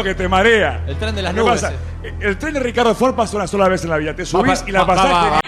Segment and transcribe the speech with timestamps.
[0.00, 0.84] que te marea.
[0.86, 1.60] El tren de las ¿Qué nubes.
[1.60, 1.72] pasa?
[2.04, 2.14] eh.
[2.20, 4.14] El tren de Ricardo Ford pasa una sola vez en la vida.
[4.14, 5.12] Te subís Va, y la va, pasás.
[5.12, 5.40] va, va.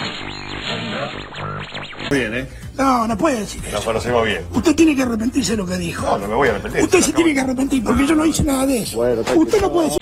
[2.10, 2.48] Bien, ¿eh?
[2.76, 3.76] No, no puede decir eso.
[3.76, 4.44] Nos conocemos bien.
[4.52, 6.04] Usted tiene que arrepentirse de lo que dijo.
[6.04, 6.82] No, no me voy a arrepentir.
[6.82, 8.98] Usted se tiene que arrepentir porque yo no hice nada de eso.
[9.00, 10.00] Usted no puede decir.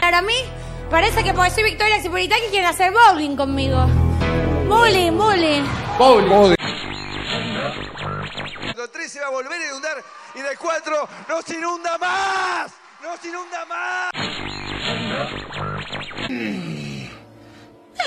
[0.00, 0.34] Para mí,
[0.90, 3.86] parece que porque soy Victoria Cipolitaki quieren hacer bowling conmigo.
[4.68, 5.64] Bowling, bowling.
[8.62, 9.96] El 3 se va a volver a inundar
[10.34, 12.72] y del 4 no se inunda más.
[13.02, 14.10] No se inunda más.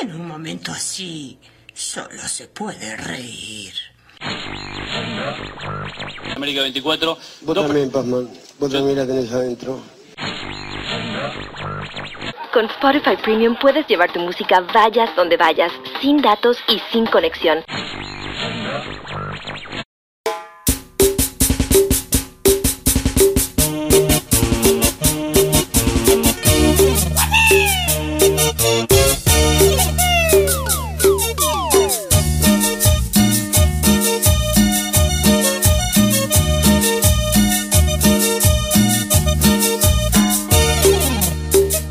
[0.02, 1.39] En un momento así,
[1.73, 3.73] solo se puede reír.
[6.35, 7.17] América 24.
[7.41, 8.30] Vos también, Pazman.
[8.59, 9.81] Vos también la tenés adentro.
[12.53, 15.71] Con Spotify Premium puedes llevar tu música vayas donde vayas,
[16.02, 17.63] sin datos y sin conexión.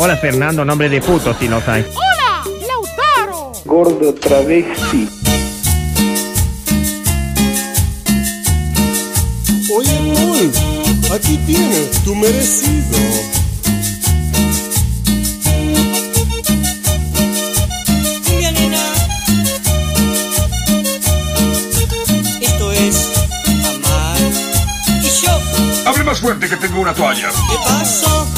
[0.04, 1.86] Hola Fernando, nombre de puto si no sabes.
[1.94, 3.52] ¡Hola, Lautaro!
[3.64, 5.08] Gordo travesti.
[9.72, 10.52] Oye, Paul,
[11.14, 12.98] aquí tienes tu merecido.
[22.40, 23.12] Esto es
[23.68, 24.18] amar.
[25.00, 27.28] Y yo, Abre más fuerte que tengo una toalla.
[27.28, 28.31] ¿qué pasó?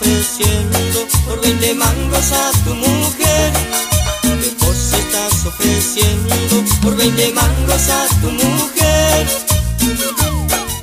[0.00, 0.78] Ofreciendo
[1.26, 3.52] por 20 mangos a tu mujer.
[4.60, 6.28] Vos estás ofreciendo
[6.98, 9.26] 20 mangos a tu mujer.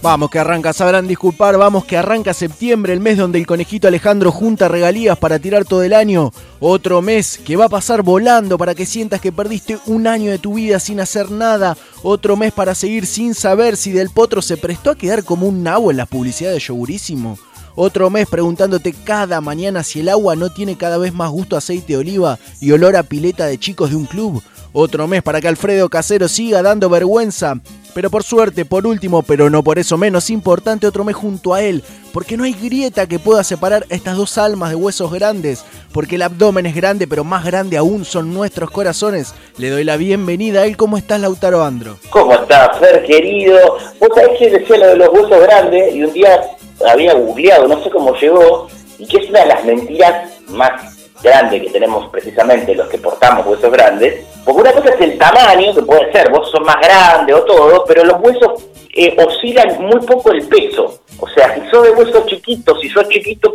[0.01, 4.31] Vamos que arranca, sabrán disculpar, vamos que arranca septiembre, el mes donde el conejito Alejandro
[4.31, 6.31] junta regalías para tirar todo el año.
[6.59, 10.37] Otro mes que va a pasar volando para que sientas que perdiste un año de
[10.37, 11.75] tu vida sin hacer nada.
[12.03, 15.63] Otro mes para seguir sin saber si Del Potro se prestó a quedar como un
[15.63, 17.39] nabo en las publicidades de Yogurísimo.
[17.77, 21.59] Otro mes preguntándote cada mañana si el agua no tiene cada vez más gusto a
[21.59, 24.41] aceite de oliva y olor a pileta de chicos de un club.
[24.71, 27.55] Otro mes para que Alfredo Casero siga dando vergüenza.
[27.93, 31.61] Pero por suerte, por último, pero no por eso menos importante, otro mes junto a
[31.61, 31.81] él.
[32.13, 35.63] Porque no hay grieta que pueda separar estas dos almas de huesos grandes.
[35.93, 39.33] Porque el abdomen es grande, pero más grande aún son nuestros corazones.
[39.57, 40.75] Le doy la bienvenida a él.
[40.75, 41.97] ¿Cómo estás, Lautaro Andro?
[42.09, 43.77] ¿Cómo estás, Fer, querido?
[43.99, 46.41] Vos sabés que decía lo de los huesos grandes y un día
[46.87, 51.61] había googleado, no sé cómo llegó, y que es una de las mentiras más grandes
[51.61, 54.25] que tenemos precisamente los que portamos huesos grandes.
[54.43, 57.83] Porque una cosa es el tamaño, que puede ser, vos sos más grande o todo,
[57.87, 58.63] pero los huesos
[58.93, 60.99] eh, oscilan muy poco el peso.
[61.19, 63.53] O sea, si sos de huesos chiquitos, si sos chiquito,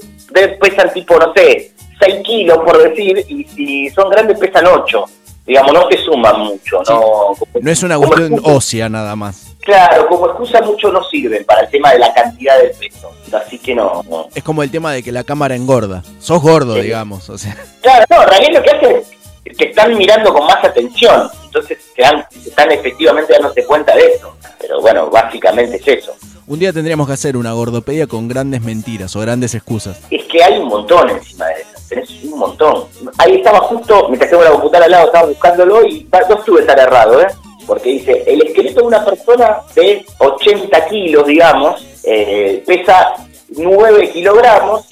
[0.60, 5.04] pesan tipo, no sé, 6 kilos por decir, y si son grandes pesan 8.
[5.46, 7.34] Digamos, no te suman mucho, no...
[7.60, 9.49] No es una cuestión ósea nada más.
[9.62, 13.12] Claro, como excusa mucho no sirven para el tema de la cantidad del peso.
[13.32, 14.28] Así que no, no.
[14.34, 16.02] Es como el tema de que la cámara engorda.
[16.18, 16.80] Sos gordo, Sí.
[16.82, 17.28] digamos.
[17.28, 19.04] O sea, Claro, no, en realidad lo que hace
[19.44, 21.28] es que están mirando con más atención.
[21.44, 24.34] Entonces se dan, están efectivamente dándose cuenta de eso.
[24.58, 26.14] Pero bueno, básicamente es eso.
[26.46, 30.00] un día tendríamos que hacer una gordopedia con grandes mentiras o grandes excusas.
[30.10, 31.70] Es que hay un montón encima de eso.
[31.88, 32.84] Tenés un montón.
[33.18, 36.78] Ahí estaba justo, mientras tengo la computadora al lado, estaba buscándolo y no estuve tan
[36.78, 37.26] errado, ¿eh?
[37.66, 43.14] Porque dice, el esqueleto de una persona de 80 kilos, digamos, eh, pesa
[43.50, 44.86] 9 kilogramos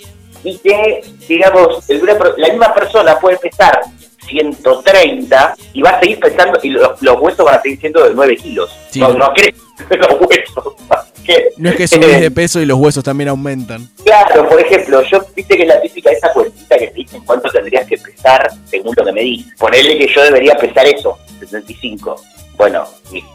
[0.45, 2.05] y que, digamos, el-
[2.37, 3.81] la misma persona puede pesar
[4.29, 8.15] 130 y va a seguir pesando, y los, los huesos van a seguir siendo de
[8.15, 8.71] 9 kilos.
[8.91, 9.01] Sí.
[9.01, 9.55] No, no crees
[9.91, 10.75] los huesos.
[11.29, 13.87] Que- No es que subís de peso y los huesos también aumentan.
[14.03, 17.87] Claro, por ejemplo, yo viste que la típica esa cuentita que te dicen cuánto tendrías
[17.87, 19.47] que pesar según lo que me di.
[19.59, 22.17] Ponerle que yo debería pesar eso, 75.
[22.57, 22.85] Bueno,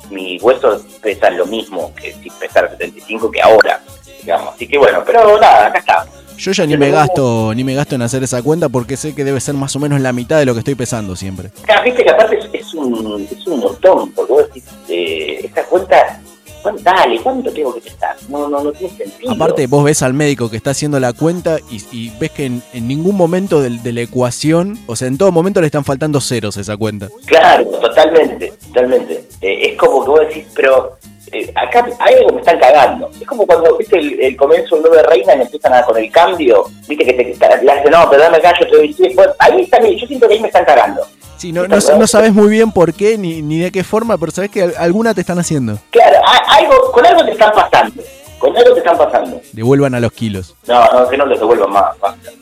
[0.09, 3.79] mis, huesos pesan lo mismo que si pesar 75 que ahora,
[4.21, 4.55] digamos.
[4.55, 6.05] Así que bueno, pero nada, acá está.
[6.35, 9.23] Yo ya ni me gasto, ni me gasto en hacer esa cuenta porque sé que
[9.23, 11.51] debe ser más o menos la mitad de lo que estoy pesando siempre.
[11.61, 15.63] Acá, viste que aparte es, es un, es un montón, porque vos decís, eh, esta
[15.65, 16.32] cuenta, ¿cuán-
[16.81, 18.15] dale, ¿cuánto tengo que pesar?
[18.29, 19.31] No, no, no tiene sentido.
[19.31, 22.63] Aparte, vos ves al médico que está haciendo la cuenta y, y ves que en,
[22.73, 26.57] en ningún momento de, la ecuación, o sea, en todo momento le están faltando ceros
[26.57, 27.09] a esa cuenta.
[27.25, 29.25] Claro, totalmente, totalmente.
[29.41, 30.97] Eh, es como que vos decís, pero
[31.31, 33.09] eh, acá hay algo que me están cagando.
[33.19, 35.97] Es como cuando, viste, el, el comienzo del 9 de Reina y empiezan a con
[35.97, 38.93] el cambio, viste que te, te- le hacen, no, pero dame acá, yo te doy
[38.93, 39.15] 10.
[39.15, 41.01] Bueno, ahí también, yo siento que ahí me están cagando.
[41.43, 44.31] Sí, no, no, no sabes muy bien por qué ni, ni de qué forma, pero
[44.31, 45.77] sabes que al- alguna te están haciendo.
[45.89, 46.15] Claro,
[46.47, 48.01] algo, con algo te están pasando.
[48.39, 49.41] Con algo te están pasando.
[49.51, 50.55] Devuelvan a los kilos.
[50.69, 51.95] No, no, que no los devuelvan más.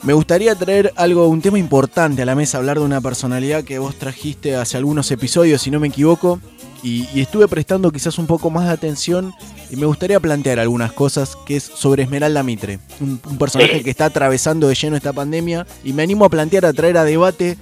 [0.04, 3.80] Me gustaría traer algo, un tema importante a la mesa, hablar de una personalidad que
[3.80, 6.40] vos trajiste hace algunos episodios, si no me equivoco,
[6.84, 9.34] y, y estuve prestando quizás un poco más de atención
[9.72, 13.84] y me gustaría plantear algunas cosas que es sobre Esmeralda Mitre, un, un personaje Sí.
[13.84, 17.04] que está atravesando de lleno esta pandemia y me animo a plantear, a traer a
[17.04, 17.58] debate,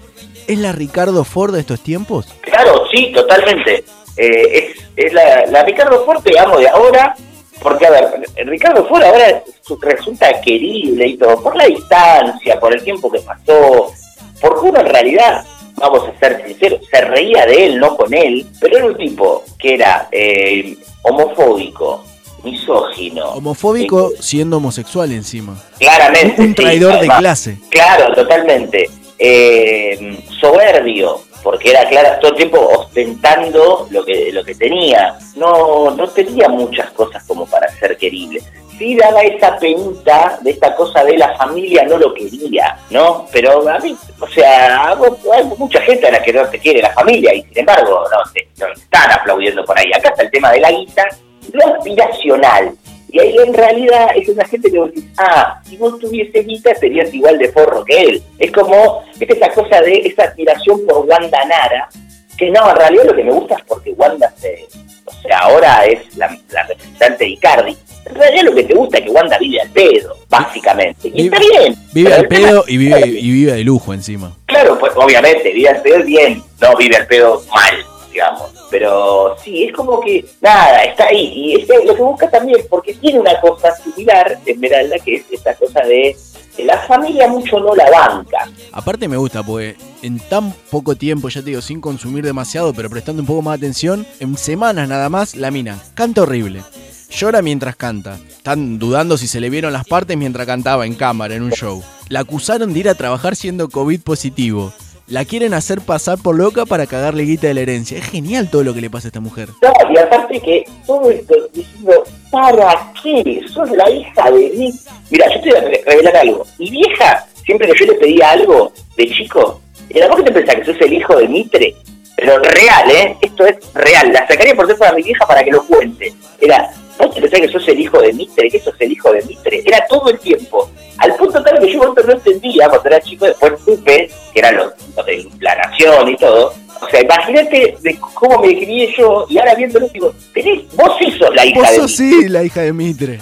[0.50, 2.28] ¿es la Ricardo Ford de estos tiempos?
[2.42, 3.84] Claro, sí, totalmente.
[4.18, 7.16] Eh, es es la, la Ricardo Ford te amo de ahora,
[7.62, 8.06] porque a ver,
[8.48, 13.20] Ricardo Ford ahora su- resulta querible y todo, por la distancia, por el tiempo que
[13.20, 13.94] pasó,
[14.42, 18.46] porque uno en realidad, vamos a ser sinceros, se reía de él, no con él,
[18.60, 22.04] pero era un tipo que era eh, homofóbico,
[22.44, 23.30] misógino.
[23.32, 25.62] Homofóbico siendo homosexual encima.
[25.78, 26.42] Claramente.
[26.42, 27.20] Un traidor de además.
[27.20, 27.58] clase.
[27.70, 28.90] Claro, totalmente.
[29.22, 35.18] Eh, soberbio, porque era claro, todo el tiempo ostentando lo que, lo que tenía.
[35.36, 38.42] No, no tenía muchas cosas como para ser querible.
[38.78, 43.28] Sí daba esa penita de esta cosa de la familia no lo quería, ¿no?
[43.30, 46.92] Pero a mí, o sea, hay mucha gente a la que no te quiere la
[46.92, 49.92] familia y sin embargo no no te están aplaudiendo por ahí.
[49.94, 51.10] Acá está el tema de la guita,
[51.52, 52.74] lo aspiracional.
[53.12, 56.76] Y ahí en realidad es una gente que vos decís, ah, si vos tuviese guita
[56.76, 58.24] serías igual de forro que él.
[58.38, 61.90] Es como, es esa cosa de esa admiración por Wanda Nara,
[62.38, 64.68] que no, en realidad lo que me gusta es porque Wanda se,
[65.06, 67.78] o sea, ahora es la, la representante de Icardi.
[68.06, 71.12] En realidad lo que te gusta es que Wanda vive al pedo, básicamente.
[71.14, 71.76] Y está bien.
[71.94, 74.36] Vive al pedo y vive, y vive de lujo encima.
[74.46, 78.59] Claro, pues obviamente, vive al pedo bien, no vive al pedo mal, digamos.
[78.70, 81.32] Pero sí, es como que, nada, está ahí.
[81.34, 85.54] Y es lo que busca también, porque tiene una cosa similar, Esmeralda, que es esa
[85.56, 86.16] cosa de
[86.64, 88.50] la familia mucho no la banca.
[88.72, 92.90] Aparte me gusta porque en tan poco tiempo, ya te digo, sin consumir demasiado, pero
[92.90, 96.64] prestando un poco más atención, en semanas nada más, la mina canta horrible.
[97.10, 98.20] Llora mientras canta.
[98.28, 101.84] Están dudando si se le vieron las partes mientras cantaba en cámara, en un show.
[102.08, 104.72] La acusaron de ir a trabajar siendo COVID positivo.
[105.10, 107.98] La quieren hacer pasar por loca para cagarle guita de la herencia.
[107.98, 109.50] Es genial todo lo que le pasa a esta mujer.
[109.92, 113.42] Y aparte que todo esto diciendo, ¿para qué?
[113.52, 114.72] Sos la hija de mí.
[115.10, 116.46] Mira, yo te voy a re- revelar algo.
[116.60, 120.56] Mi vieja, siempre que yo le pedía algo de chico, era vos que te pensás
[120.56, 121.76] que sos el hijo de Mitre,
[122.16, 123.18] pero real, ¿eh?
[123.22, 124.14] Esto es real.
[124.14, 126.14] La sacaría por teléfono a mi vieja para que lo cuente.
[126.40, 129.24] Era, vos te pensás que sos el hijo de Mitre, que sos el hijo de
[129.24, 129.64] Mitre.
[129.66, 130.70] Era todo el tiempo.
[130.98, 134.74] Al punto tal que yo no entendía cuando era chico, después supe que eran los,
[134.96, 136.54] los de la nación y todo.
[136.82, 141.12] O sea, imagínate de cómo me crié yo y ahora viéndolo digo, tenés, vos sí
[141.18, 142.22] sos la hija Vos de sos Mitre.
[142.22, 143.20] sí la hija de Mitre.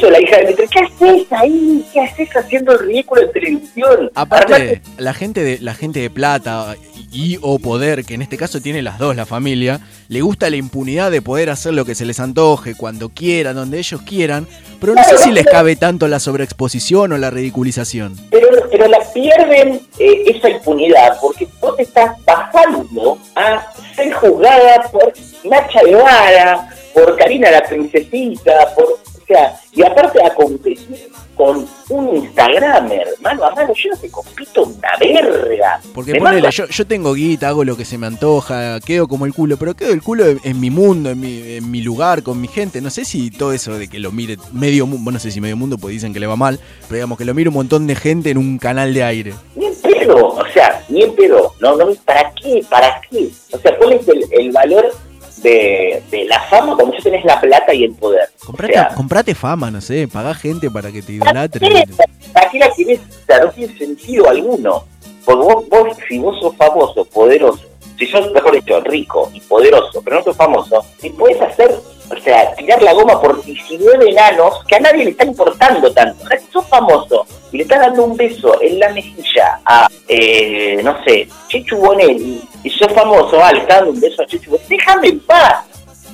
[0.00, 0.66] Sos la hija de Mitre.
[0.68, 1.84] ¿Qué haces ahí?
[1.92, 4.10] ¿Qué haces haciendo el ridículo en televisión?
[4.14, 6.76] Aparte, la gente de la gente de plata
[7.12, 10.56] y o poder, que en este caso tiene las dos la familia, le gusta la
[10.56, 14.46] impunidad de poder hacer lo que se les antoje, cuando quieran, donde ellos quieran,
[14.80, 18.16] pero no sé si les cabe tanto la sobreexposición o la ridiculización.
[18.30, 24.82] pero, pero la pierden eh, esa impunidad porque vos te estás bajando a ser juzgada
[24.92, 25.12] por
[25.44, 32.16] Nacha Guevara, por Karina la Princesita, por, o sea, y aparte a competir con un
[32.16, 35.80] Instagramer, mano a mano, yo no te compito una verga.
[35.92, 39.34] Porque ponele, yo, yo tengo guita, hago lo que se me antoja, quedo como el
[39.34, 42.40] culo, pero quedo el culo en, en mi mundo, en mi, en mi lugar, con
[42.40, 42.80] mi gente.
[42.80, 45.40] No sé si todo eso de que lo mire medio mundo, bueno, no sé si
[45.40, 47.88] medio mundo, pues dicen que le va mal, pero digamos que lo mire un montón
[47.88, 49.34] de gente en un canal de aire.
[49.56, 51.52] Ni en pedo, o sea, ni en pedo.
[51.60, 52.64] No, no, ¿para qué?
[52.70, 53.28] ¿Para qué?
[53.50, 54.94] O sea, ¿cuál es el, el valor
[55.42, 58.28] de, de la fama cuando ya tenés la plata y el poder?
[58.44, 61.60] Comprate, o sea, comprate fama, no sé, pagá gente para que te idolatre.
[61.60, 61.84] ¿qué?
[62.32, 63.00] ¿para qué la querés?
[63.28, 64.84] No tiene sentido alguno.
[65.24, 67.64] Porque vos, vos, si vos sos famoso, poderoso,
[67.98, 71.74] si sos, mejor dicho, rico y poderoso, pero no sos famoso, si puedes hacer,
[72.10, 76.24] o sea, tirar la goma por 19 enanos que a nadie le está importando tanto.
[76.24, 79.88] O sea, si sos famoso y le estás dando un beso en la mejilla a,
[80.08, 84.26] eh, no sé, Chechu Bonelli, y sos famoso, ah, le estás dando un beso a
[84.26, 85.64] Chechu Bonelli, déjame en paz.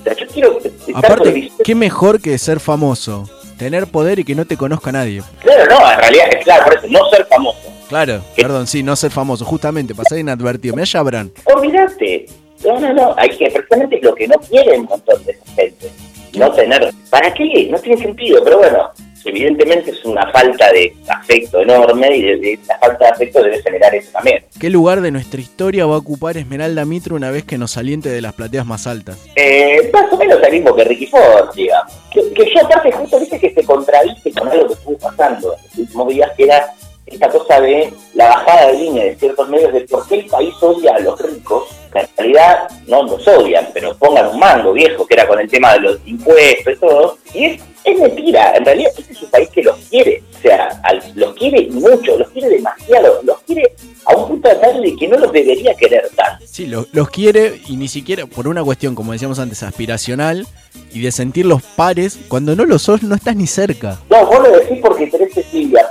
[0.00, 4.24] O sea, yo quiero estar Aparte, el- qué mejor que ser famoso, tener poder y
[4.24, 5.22] que no te conozca nadie.
[5.40, 7.58] Claro, no, en realidad es claro, por eso, no ser famoso.
[7.88, 10.74] Claro, perdón, sí, no ser famoso, justamente, pasar inadvertido.
[10.74, 11.30] Mira, ya habrán.
[11.44, 12.26] Olvídate.
[12.64, 13.14] No, no, no.
[13.16, 15.90] Hay que, precisamente lo que no quiere un montón de gente.
[16.34, 16.90] No tener.
[17.10, 17.68] ¿Para qué?
[17.70, 18.42] No tiene sentido.
[18.42, 18.90] Pero bueno,
[19.24, 23.62] evidentemente es una falta de afecto enorme y de, de esa falta de afecto debe
[23.62, 24.44] generar eso también.
[24.58, 28.08] ¿Qué lugar de nuestra historia va a ocupar Esmeralda Mitre una vez que nos saliente
[28.08, 29.18] de las plateas más altas?
[29.36, 31.92] Eh, más o menos el mismo que Ricky Ford, digamos.
[32.10, 35.60] Que, que yo aparte justo dice que se contradice con algo que estuvo pasando en
[35.62, 36.74] los últimos días, que era
[37.06, 40.54] esta cosa de la bajada de línea de ciertos medios de por qué el país
[40.60, 45.06] odia a los ricos, que en realidad no los odian, pero pongan un mango viejo,
[45.06, 48.64] que era con el tema de los impuestos y todo, y es, es mentira, en
[48.64, 52.28] realidad este es un país que los quiere, o sea, al- los quiere mucho, los
[52.30, 56.08] quiere demasiado, los quiere a un punto de tal de que no los debería querer
[56.16, 56.44] tanto.
[56.46, 60.46] Sí, lo- los quiere y ni siquiera por una cuestión, como decíamos antes, aspiracional
[60.94, 62.18] y de sentir los pares.
[62.28, 63.98] Cuando no lo sos, no estás ni cerca.
[64.10, 65.81] No, vos lo decís porque tenés Cecilia,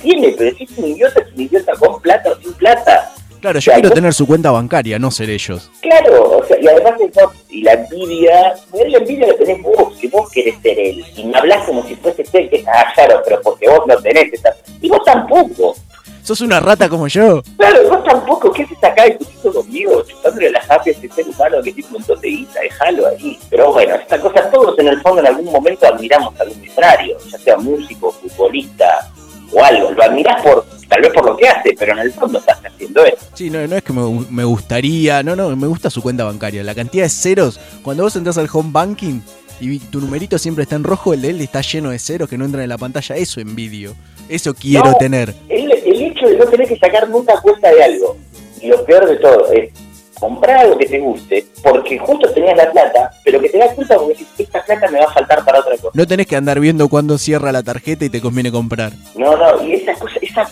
[0.00, 3.12] tiene, pero si es un idiota, es un idiota con plata o sin plata.
[3.40, 5.70] Claro, O yo sea, quiero tener su cuenta bancaria, no ser ellos.
[5.80, 10.08] Claro, o sea, y además eso, y la envidia, la envidia la tenés vos, que
[10.08, 13.40] vos querés ser él, y me hablás como si fuese él, que ah, claro, pero
[13.40, 15.74] porque vos no tenés esa, y vos tampoco,
[16.22, 17.42] ¿Sos una rata como yo?
[17.56, 21.62] claro, vos tampoco, ¿qué haces acá discutiendo conmigo, chupándole las happy a ese ser humano
[21.62, 25.00] que tiene un montón de guita, déjalo ahí, pero bueno, esta cosa, todos en el
[25.00, 29.10] fondo en algún momento admiramos a algún ya sea músico, futbolista,
[29.52, 32.38] o algo, lo admirás por, tal vez por lo que hace, pero en el fondo
[32.38, 33.18] estás haciendo eso.
[33.34, 36.62] Sí, no, no es que me, me gustaría, no, no, me gusta su cuenta bancaria.
[36.62, 39.20] La cantidad de ceros, cuando vos entras al home banking
[39.60, 42.38] y tu numerito siempre está en rojo, el de él está lleno de ceros que
[42.38, 43.94] no entran en la pantalla, eso envidio.
[44.28, 45.34] Eso quiero No, tener.
[45.48, 48.16] El, el hecho de no tener que sacar nunca cuenta de algo,
[48.60, 49.70] y lo peor de todo es
[50.20, 53.96] comprar algo que te guste, porque justo tenías la plata, pero que te das cuenta
[53.98, 55.90] porque esta plata me va a faltar para otra cosa.
[55.94, 58.92] No tenés que andar viendo cuándo cierra la tarjeta y te conviene comprar.
[59.16, 60.42] No, no, y esa cosa, esa,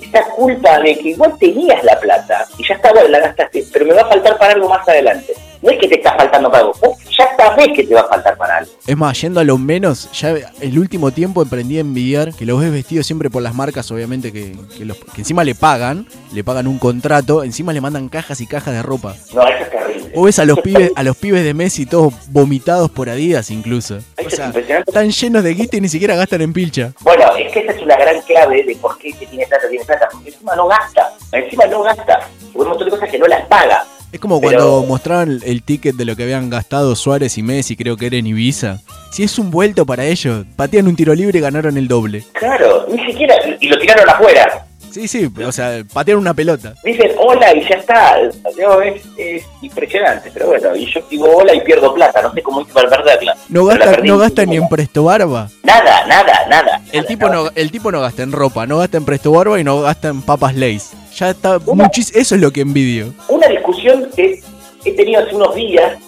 [0.00, 3.84] esa culpa de que igual tenías la plata, y ya está, bueno, la gastaste, pero
[3.84, 5.34] me va a faltar para algo más adelante.
[5.62, 8.08] No es que te está faltando para algo, vos ya sabés que te va a
[8.08, 8.70] faltar para algo.
[8.86, 12.60] Es más, yendo a lo menos, ya el último tiempo emprendí a envidiar que los
[12.60, 16.44] ves vestidos siempre por las marcas, obviamente, que, que los- que encima le pagan, le
[16.44, 19.14] pagan un contrato, encima le mandan cajas y cajas de ropa.
[19.34, 20.12] No, eso es terrible.
[20.14, 23.98] O ves a los pibes, a los pibes de Messi todos vomitados por Adidas incluso.
[24.24, 24.52] O sea,
[24.86, 26.92] están llenos de guita y ni siquiera gastan en pilcha.
[27.00, 29.84] Bueno, es que esa es una gran clave de por qué que tiene plata, tiene
[29.84, 32.20] plata, porque encima no gasta, encima no gasta,
[32.52, 33.84] porque un montón de cosas que no las paga.
[34.12, 37.76] Es como Pero- cuando mostraban el ticket de lo que habían gastado Suárez y Messi,
[37.76, 38.78] creo que era en Ibiza.
[39.10, 42.24] Si es un vuelto para ellos, patean un tiro libre y ganaron el doble.
[42.32, 44.65] Claro, ni siquiera, y lo tiraron afuera.
[44.96, 46.72] Sí, sí, o sea, patearon una pelota.
[46.82, 48.16] Dicen hola y ya está.
[48.58, 52.40] No, es, es impresionante, pero bueno, y yo digo hola y pierdo plata, no sé
[52.40, 53.36] cómo hice para perderla.
[53.50, 55.50] No gasta, no gasta ni en Presto Barba.
[55.64, 56.80] Nada, nada, nada.
[56.92, 59.64] El tipo, no, el tipo no gasta en ropa, no gasta en Presto Barba y
[59.64, 60.94] no gasta en papas Lays.
[61.14, 63.12] Ya está muchis eso es lo que envidio.
[63.28, 64.40] Una discusión que
[64.86, 65.98] he tenido hace unos días,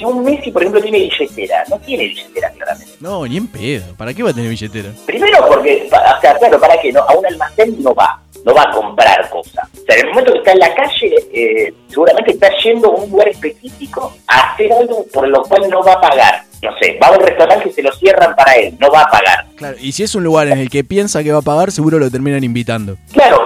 [0.00, 2.94] si un Messi, por ejemplo, tiene billetera, no tiene billetera claramente.
[3.00, 3.94] No, ni en pedo.
[3.98, 4.90] ¿Para qué va a tener billetera?
[5.04, 6.90] Primero porque, o sea, claro, ¿para qué?
[6.90, 9.68] No, a un almacén no va, no va a comprar cosas.
[9.74, 12.96] O sea, en el momento que está en la calle, eh, seguramente está yendo a
[12.96, 16.44] un lugar específico a hacer algo por lo cual no va a pagar.
[16.62, 19.10] No sé, va a un restaurante que se lo cierran para él, no va a
[19.10, 19.46] pagar.
[19.56, 21.98] Claro, y si es un lugar en el que piensa que va a pagar, seguro
[21.98, 22.96] lo terminan invitando.
[23.12, 23.39] Claro,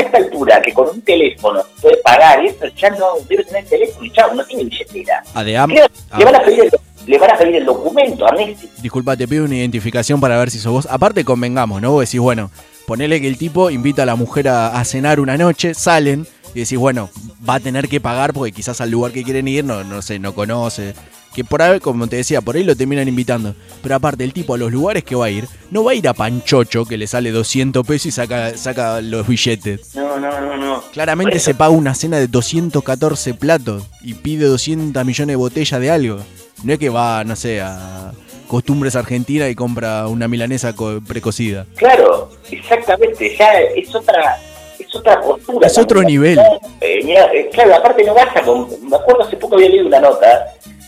[0.00, 3.64] a esta altura, que con un teléfono puede pagar, y eso ya no debe tener
[3.66, 5.22] teléfono y chao, no tiene billetera.
[5.34, 6.70] A de am- Creo- a- le, van a pedir el,
[7.06, 8.68] le van a pedir el documento a Messi.
[8.82, 10.88] Disculpa, te pido una identificación para ver si sos vos.
[10.90, 11.92] Aparte, convengamos, ¿no?
[11.92, 12.50] Vos decís, bueno,
[12.86, 16.60] ponele que el tipo invita a la mujer a, a cenar una noche, salen y
[16.60, 17.08] decís, bueno,
[17.48, 20.18] va a tener que pagar porque quizás al lugar que quieren ir, no, no sé,
[20.18, 20.94] no conoce.
[21.34, 23.54] Que por ahí, como te decía, por ahí lo terminan invitando.
[23.82, 26.08] Pero aparte, el tipo a los lugares que va a ir, no va a ir
[26.08, 29.94] a Panchocho, que le sale 200 pesos y saca, saca los billetes.
[29.94, 30.82] No, no, no, no.
[30.92, 35.90] Claramente se paga una cena de 214 platos y pide 200 millones de botellas de
[35.90, 36.18] algo.
[36.64, 38.12] No es que va, no sé, a
[38.48, 41.64] Costumbres Argentina y compra una milanesa co- precocida.
[41.76, 44.36] Claro, exactamente, ya es otra
[44.78, 45.66] es otra postura.
[45.68, 46.38] Es otro nivel.
[46.80, 48.66] Eh, eh, claro, aparte no gasta con...
[48.88, 50.26] Me acuerdo hace poco había leído una nota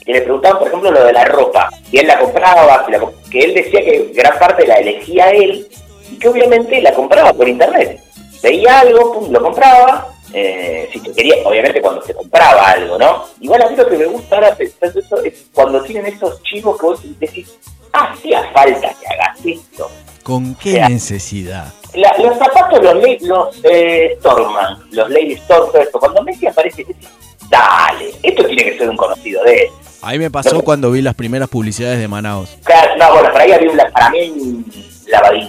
[0.05, 1.69] que le preguntaban, por ejemplo, lo de la ropa.
[1.91, 5.31] Si él la compraba, si la comp- que él decía que gran parte la elegía
[5.31, 5.67] él
[6.11, 8.01] y que obviamente la compraba por internet.
[8.43, 10.09] Veía algo, pum, lo compraba.
[10.35, 13.25] eh, si te quería, obviamente cuando se compraba algo, ¿no?
[13.41, 16.81] Igual a mí lo que me gusta ahora pensando eso es cuando tienen esos chivos
[16.81, 17.53] que vos decís,
[17.93, 19.91] hacía falta que hagas esto.
[20.23, 21.67] ¿Con qué sea, necesidad?
[21.95, 26.85] La- los zapatos, los, los eh, Storman, los Lady Storm, todo esto, cuando Messi aparece,
[26.85, 27.09] decís,
[27.51, 29.71] dale, esto tiene que ser un conocido de él.
[30.03, 32.57] A mí me pasó cuando vi las primeras publicidades de Manaos.
[32.65, 34.65] Claro, no, bueno, para ahí había un, la- para mí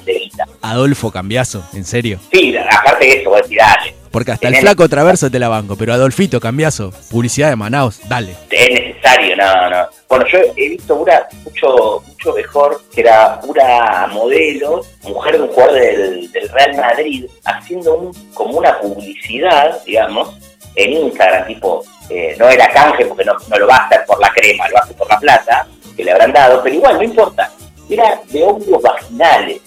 [0.05, 0.45] guita.
[0.61, 2.19] Adolfo Cambiazo, en serio.
[2.31, 5.75] Sí, aparte de eso, vos decís, dale, Porque hasta el flaco Traverso te la banco,
[5.77, 8.35] pero Adolfito Cambiazo, publicidad de Manaos, dale.
[8.51, 9.87] es necesario, no, no.
[10.09, 15.47] Bueno, yo he visto una mucho mucho mejor, que era una modelo, mujer de un
[15.49, 20.35] jugador del, del Real Madrid, haciendo un, como una publicidad, digamos,
[20.75, 24.19] en Instagram, tipo, eh, no era canje porque no, no lo va a hacer por
[24.19, 27.51] la crema, lo hace por la plata que le habrán dado, pero igual no importa.
[27.89, 29.61] era de hongos vaginales.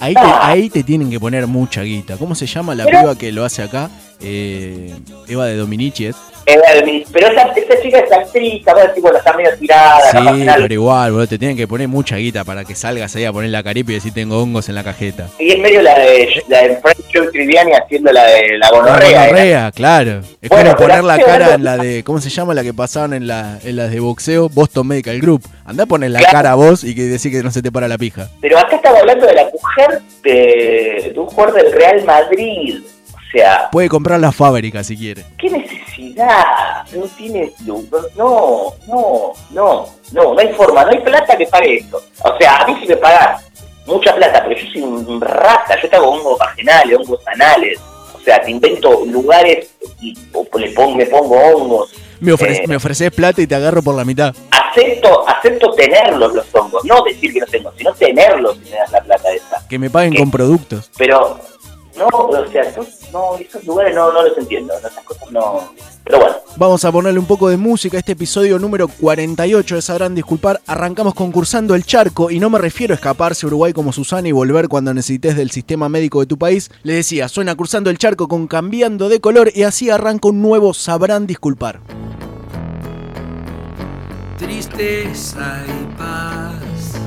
[0.00, 0.48] ahí, te, ah".
[0.48, 2.16] ahí te tienen que poner mucha guita.
[2.16, 3.90] ¿Cómo se llama la Pero- piba que lo hace acá?
[4.20, 4.92] Eh,
[5.28, 6.16] Eva de Dominici es.
[6.84, 10.16] Mi- Pero esa, esa chica es actriz, a ver si bueno, está medio tirada, Sí,
[10.44, 13.32] capaz pero igual, boludo, te tienen que poner mucha guita para que salgas ahí a
[13.32, 15.28] poner la caripa y decir tengo hongos en la cajeta.
[15.38, 19.10] Y es medio la de, la de Frank Joe Triviani haciendo la de la gonorrea.
[19.10, 19.28] La ¿eh?
[19.28, 20.20] gonorrea, claro.
[20.42, 23.14] Es Bueno, como poner la cara en la de, ¿cómo se llama la que pasaban
[23.14, 24.48] en, la, en las de boxeo?
[24.50, 25.42] Boston Medical Group.
[25.64, 26.32] Andá a poner la Claro.
[26.32, 28.28] cara a vos y que decir que no se te para la pija.
[28.42, 32.80] Pero acá estaba hablando de la mujer de, de un jugador del Real Madrid.
[33.34, 35.24] Sea, Puede comprar la fábrica si quiere.
[35.38, 36.86] ¿qué necesidad?
[36.94, 37.52] No tiene.
[37.66, 37.82] No,
[38.16, 42.00] no, no, no, no, no hay forma, no hay plata que pague esto.
[42.22, 43.44] O sea, a mí sí me pagas
[43.86, 47.80] mucha plata, pero yo soy un rata, yo te hago hongos vaginales, hongos anales.
[48.14, 49.68] O sea, te invento lugares
[50.00, 51.92] y o le pongo, me pongo hongos.
[52.20, 52.64] Me, Eh.
[52.68, 54.32] me ofreces plata y te agarro por la mitad.
[54.50, 58.92] Acepto, acepto tenerlos los hongos, no decir que no tengo, sino tenerlos si me das
[58.92, 59.66] la plata esa.
[59.68, 60.90] Que me paguen con productos.
[60.96, 61.38] Pero,
[61.96, 65.72] no, o sea, no, no, esos lugares no, no los entiendo, esas cosas no.
[66.04, 69.82] Pero bueno, Vamos a ponerle un poco de música a este episodio número 48 de
[69.82, 70.60] Sabrán Disculpar.
[70.68, 74.32] Arrancamos concursando el charco y no me refiero a escaparse a Uruguay como Susana y
[74.32, 76.70] volver cuando necesites del sistema médico de tu país.
[76.84, 80.74] Le decía, suena cruzando el charco con cambiando de color y así arranca un nuevo
[80.74, 81.80] Sabrán Disculpar.
[84.38, 87.00] tristeza y paz,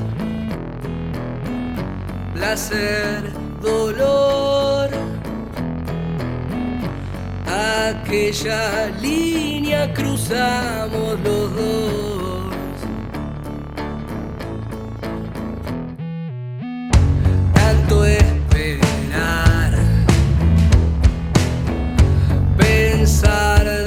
[2.34, 4.90] placer, dolor,
[7.46, 12.54] aquella línea cruzamos los dos.
[17.54, 19.74] Tanto esperar,
[22.58, 23.87] pensar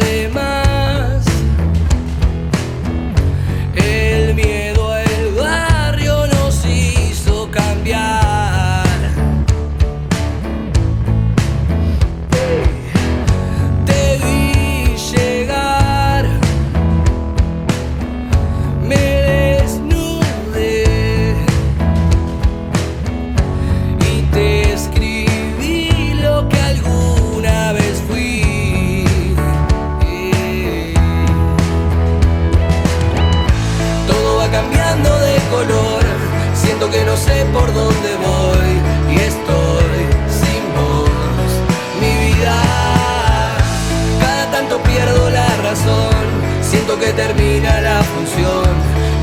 [47.63, 48.75] la función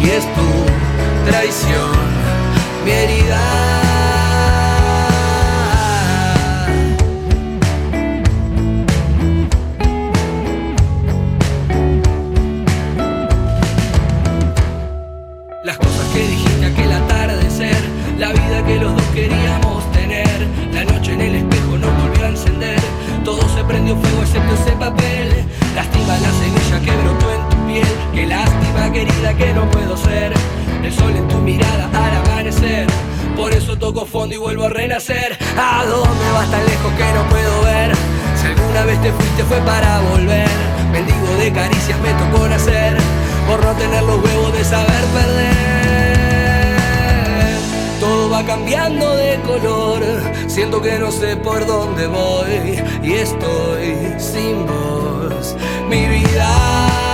[0.01, 1.91] y es tu traición,
[2.85, 3.41] mi herida.
[15.63, 17.75] Las cosas que dijiste aquel atardecer,
[18.19, 20.47] la vida que los dos queríamos tener.
[20.73, 22.79] La noche en el espejo no volvió a encender,
[23.25, 25.43] todo se prendió fuego excepto ese papel.
[25.75, 30.33] Lástima la semilla que brotó en piel, qué lástima querida que no puedo ser.
[30.83, 32.87] El sol en tu mirada al amanecer,
[33.35, 35.37] por eso toco fondo y vuelvo a renacer.
[35.57, 37.91] ¿A dónde vas tan lejos que no puedo ver?
[38.39, 40.49] Si alguna vez te fuiste fue para volver.
[40.91, 42.97] Mendigo de caricias me tocó nacer
[43.47, 45.97] por no tener los huevos de saber perder.
[47.99, 50.01] Todo va cambiando de color,
[50.47, 55.55] siento que no sé por dónde voy y estoy sin voz.
[55.89, 57.06] Mi vida,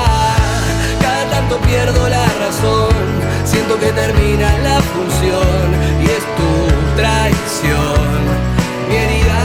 [1.54, 2.94] tanto pierdo la razón,
[3.46, 8.24] siento que termina la función y es tu traición.
[8.90, 9.42] Mi herida.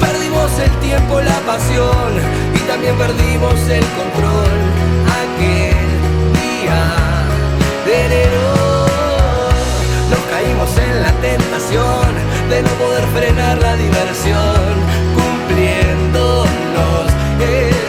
[0.00, 2.12] Perdimos el tiempo, la pasión
[2.54, 4.58] y también perdimos el control.
[5.22, 5.88] Aquel
[6.40, 6.82] día
[7.86, 8.86] de enero
[10.10, 12.08] nos caímos en la tentación
[12.48, 14.62] de no poder frenar la diversión,
[15.14, 16.52] cumpliéndonos
[17.40, 17.81] el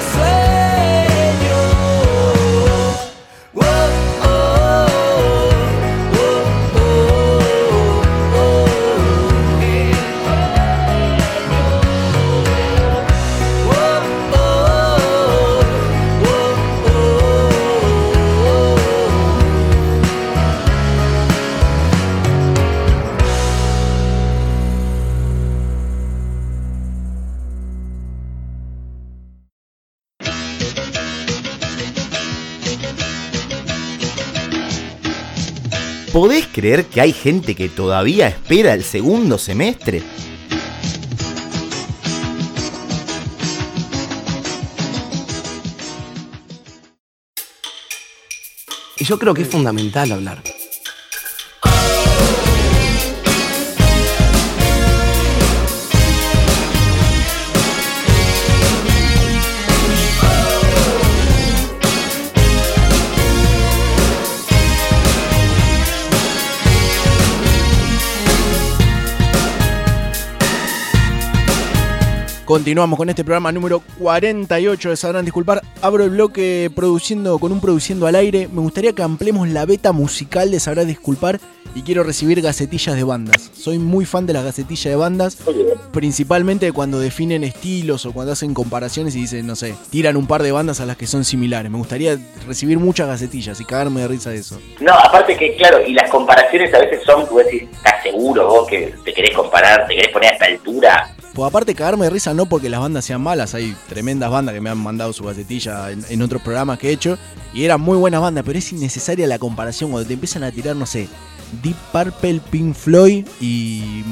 [36.13, 40.03] ¿Podés creer que hay gente que todavía espera el segundo semestre?
[48.99, 50.52] Y yo creo que es fundamental hablar.
[72.53, 75.63] Continuamos con este programa número 48 de Sabrán Disculpar.
[75.81, 78.47] Abro el bloque produciendo con un produciendo al aire.
[78.47, 81.39] Me gustaría que ampliemos la beta musical de Sabrán Disculpar
[81.73, 83.49] y quiero recibir gacetillas de bandas.
[83.55, 85.39] Soy muy fan de las gacetillas de bandas,
[85.91, 90.43] principalmente cuando definen estilos o cuando hacen comparaciones y dicen, no sé, tiran un par
[90.43, 91.71] de bandas a las que son similares.
[91.71, 94.59] Me gustaría recibir muchas gacetillas y cagarme de risa de eso.
[94.79, 98.67] No, aparte que, claro, y las comparaciones a veces son, tú decís, ¿estás seguro vos
[98.67, 101.15] que te querés comparar, te querés poner a esta altura?
[101.33, 104.61] Pues aparte cagarme de risa no porque las bandas sean malas, hay tremendas bandas que
[104.61, 107.17] me han mandado su gacetilla en, otros programas que he hecho
[107.55, 110.75] y eran muy buenas bandas, pero es innecesaria la comparación cuando te empiezan a tirar,
[110.75, 111.07] no sé,
[111.63, 114.03] Deep Purple, Pink Floyd y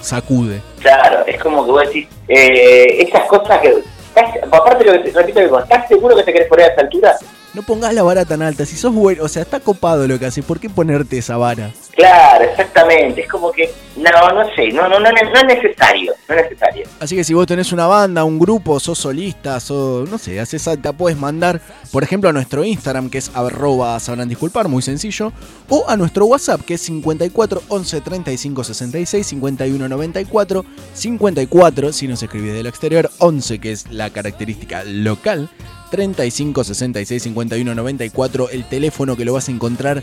[0.00, 0.62] Sacude.
[0.78, 3.82] Claro, es como que vos decís, eh, esas cosas que...
[4.52, 7.16] aparte lo que repito, ¿estás seguro que te querés poner a esta altura?
[7.52, 10.26] No pongas la vara tan alta, si sos bueno, o sea, está copado lo que
[10.26, 11.72] haces, ¿por qué ponerte esa vara?
[11.96, 16.34] Claro, exactamente, es como que, no, no sé, no, no, no, no es necesario, no
[16.36, 16.86] es necesario.
[17.00, 20.68] Así que si vos tenés una banda, un grupo, sos solista, sos, no sé, haces
[20.68, 21.60] alta, puedes mandar,
[21.90, 25.32] por ejemplo, a nuestro Instagram, que es arroba sabrán disculpar, muy sencillo,
[25.68, 32.22] o a nuestro WhatsApp, que es 54 11 35 66 51 94 54, si nos
[32.22, 35.50] escribís del exterior, 11, que es la característica local,
[35.90, 40.02] 35 66 51 94, el teléfono que lo vas a encontrar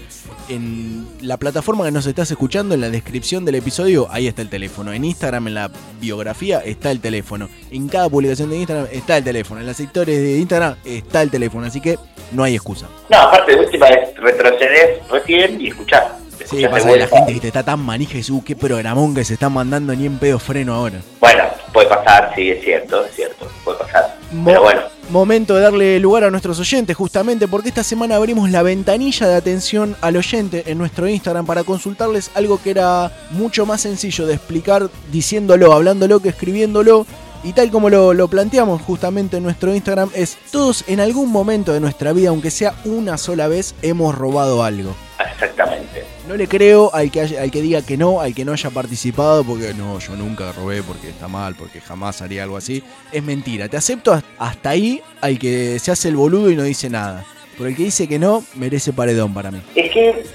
[0.49, 4.49] en la plataforma que nos estás escuchando, en la descripción del episodio, ahí está el
[4.49, 4.93] teléfono.
[4.93, 7.49] En Instagram, en la biografía, está el teléfono.
[7.71, 9.61] En cada publicación de Instagram está el teléfono.
[9.61, 11.97] En las historias de Instagram está el teléfono, así que
[12.31, 12.87] no hay excusa.
[13.09, 16.17] No, aparte de última es retroceder recién y escuchar.
[16.45, 19.25] Sí, pasa que la gente que está tan manija y dice, uh, qué programón que
[19.25, 21.01] se está mandando ni en pedo freno ahora.
[21.19, 24.16] Bueno, puede pasar, sí, es cierto, es cierto, puede pasar.
[24.37, 24.81] Mo Pero bueno.
[25.09, 29.35] Momento de darle lugar a nuestros oyentes, justamente porque esta semana abrimos la ventanilla de
[29.35, 34.33] atención al oyente en nuestro Instagram para consultarles algo que era mucho más sencillo de
[34.33, 37.05] explicar diciéndolo, hablándolo que escribiéndolo.
[37.43, 41.71] Y tal como lo, lo, planteamos justamente en nuestro Instagram, es todos en algún momento
[41.71, 44.93] de nuestra vida, aunque sea una sola vez, hemos robado algo.
[45.19, 46.16] Exactamente.
[46.27, 48.69] No le creo al que, haya, al que diga que no, al que no haya
[48.69, 52.83] participado, porque no, yo nunca robé porque está mal, porque jamás haría algo así.
[53.13, 53.69] Es mentira.
[53.69, 57.23] Te acepto hasta ahí al que se hace el boludo y no dice nada.
[57.55, 59.61] Pero el que dice que no, merece paredón para mí.
[59.73, 60.25] Es que,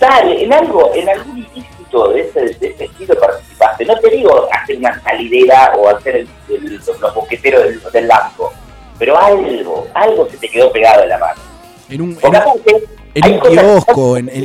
[0.00, 3.84] tal, en algo, en algún ilícito de ese, de ese estilo participaste.
[3.84, 8.52] No te digo hacer una salidera o hacer el, el, los boqueteros del, del lampo,
[8.98, 11.40] pero algo, algo se te quedó pegado en la mano.
[11.88, 12.82] En un, en, aparte,
[13.16, 14.44] en un kiosco, en, en,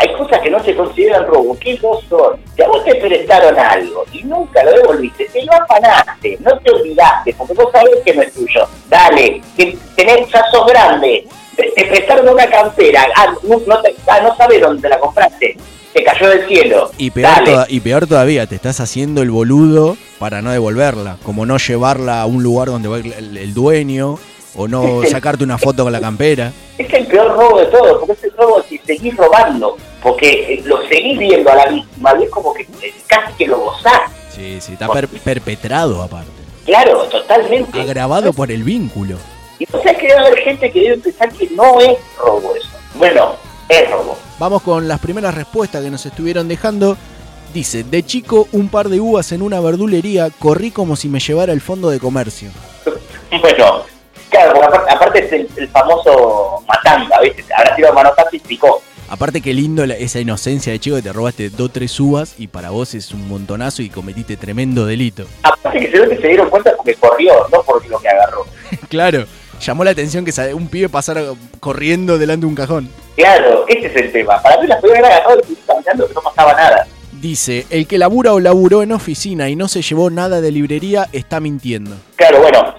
[0.00, 1.56] hay cosas que no se consideran robo.
[1.58, 2.40] ¿Qué no son?
[2.56, 6.70] Si a vos te prestaron algo y nunca lo devolviste, te lo afanaste, no te
[6.70, 8.66] olvidaste, porque vos sabés que no es tuyo.
[8.88, 13.94] Dale, que tenés, ya sos grande, te, te prestaron una campera, ah, no, no, te,
[14.08, 15.56] ah, no sabés dónde la compraste,
[15.92, 16.90] te cayó del cielo.
[16.96, 21.44] Y peor, toda, y peor todavía, te estás haciendo el boludo para no devolverla, como
[21.44, 24.18] no llevarla a un lugar donde va el, el dueño
[24.54, 26.52] o no sacarte una foto con la campera.
[26.78, 30.86] Es el peor robo de todo, porque es el robo si seguís robando, porque lo
[30.88, 32.66] seguís viendo a la víctima y es como que
[33.06, 34.10] casi que lo gozás.
[34.30, 36.30] Sí, sí, está per perpetrado aparte.
[36.64, 37.80] Claro, totalmente.
[37.80, 39.16] Agravado por el vínculo.
[39.58, 42.68] Y no sé que debe haber gente que debe pensar que no es robo eso.
[42.94, 43.34] Bueno,
[43.68, 44.16] es robo.
[44.38, 46.96] Vamos con las primeras respuestas que nos estuvieron dejando.
[47.52, 51.52] Dice, de chico un par de uvas en una verdulería, corrí como si me llevara
[51.52, 52.50] el fondo de comercio.
[53.40, 53.82] bueno,
[54.30, 57.44] Claro, porque aparte, aparte es el, el, famoso matanga, ¿viste?
[57.54, 58.82] Habrá sido manotazo y picó.
[59.10, 62.46] Aparte qué lindo la, esa inocencia de chico que te robaste dos tres uvas y
[62.46, 65.24] para vos es un montonazo y cometiste tremendo delito.
[65.42, 68.46] Aparte que se que se dieron cuenta porque corrió, no por lo que agarró.
[68.88, 69.24] claro,
[69.60, 71.22] llamó la atención que un pibe pasara
[71.58, 72.88] corriendo delante de un cajón.
[73.16, 74.40] Claro, ese es el tema.
[74.40, 76.86] Para mí las podían haber agarrado y caminando que no pasaba nada.
[77.20, 81.08] Dice, el que labura o laburó en oficina y no se llevó nada de librería
[81.12, 81.96] está mintiendo.
[82.14, 82.74] Claro, bueno,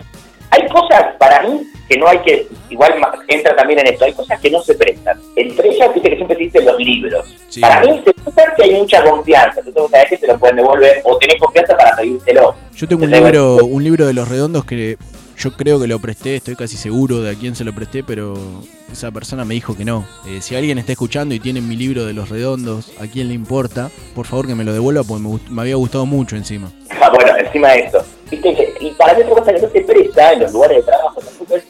[0.49, 2.93] hay cosas para mí que no hay que, igual
[3.27, 5.19] entra también en esto, hay cosas que no se prestan.
[5.35, 7.37] Entre ellas, viste que siempre se dicen los libros.
[7.49, 7.59] Sí.
[7.59, 11.01] Para mí se puede que hay mucha confianza, entonces sabes que te lo pueden devolver
[11.03, 12.55] o tenés confianza para pedírtelo.
[12.75, 14.97] Yo tengo un libro, un libro de los redondos que
[15.41, 18.35] yo creo que lo presté, estoy casi seguro de a quién se lo presté, pero
[18.91, 20.05] esa persona me dijo que no.
[20.27, 23.33] Eh, si alguien está escuchando y tiene mi libro de los redondos, a quién le
[23.33, 26.71] importa, por favor que me lo devuelva porque me, me había gustado mucho encima.
[27.01, 28.05] Ah, bueno, encima de eso.
[28.29, 28.75] ¿Viste?
[28.81, 31.21] Y para mí otra cosa que no se presta en los lugares de trabajo,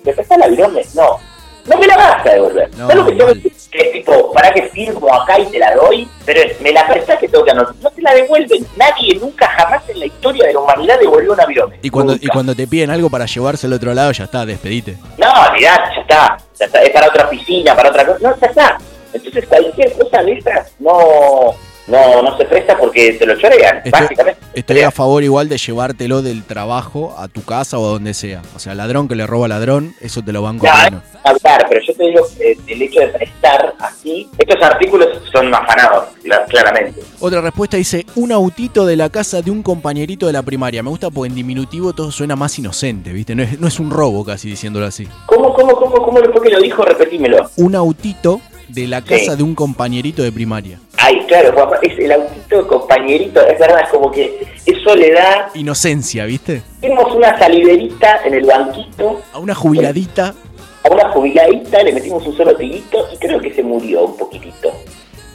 [0.04, 0.94] ¿te presta la avirones?
[0.94, 1.18] No.
[1.66, 2.70] No me la vas a devolver.
[2.78, 3.42] No, ¿Sabes lo que mal.
[3.42, 6.08] que es tipo, para que firmo acá y te la doy?
[6.26, 7.76] Pero es, me la prestás que tengo que anotar.
[7.82, 8.66] No te la devuelven.
[8.76, 11.74] Nadie nunca jamás en la historia de la humanidad devolvió un avión.
[11.82, 14.98] Y cuando, y cuando te piden algo para llevarse al otro lado, ya está, despedite.
[15.18, 16.82] No, mirá, ya está, ya está.
[16.82, 18.20] Es para otra oficina, para otra cosa.
[18.22, 18.78] No, ya está.
[19.14, 21.54] Entonces cualquier cosa de esas no,
[21.92, 24.40] no, no se presta porque te lo chorean, Estoy, básicamente.
[24.54, 28.42] estoy a favor igual de llevártelo del trabajo a tu casa o a donde sea.
[28.56, 31.02] O sea, ladrón que le roba a ladrón, eso te lo pleno.
[31.14, 35.54] es hablar, pero yo te digo, eh, el hecho de prestar así, estos artículos son
[35.54, 37.02] afanados, cla- claramente.
[37.20, 40.82] Otra respuesta dice, un autito de la casa de un compañerito de la primaria.
[40.84, 43.36] Me gusta porque en diminutivo todo suena más inocente, ¿viste?
[43.36, 45.08] No es, no es un robo casi diciéndolo así.
[45.26, 46.84] ¿Cómo, cómo, cómo, cómo fue que lo dijo?
[46.84, 47.50] Repetímelo.
[47.58, 49.38] Un autito de la casa Sí.
[49.38, 50.80] de un compañerito de primaria.
[51.04, 55.50] Ay, claro, guapa, es el autito compañerito, es verdad, es como que eso le da...
[55.56, 56.62] Inocencia, ¿viste?
[56.80, 60.36] Tenemos una saliverita en el banquito, A una jubiladita.
[60.84, 64.72] a una jubiladita, le metimos un solo tiguito y creo que se murió un poquitito.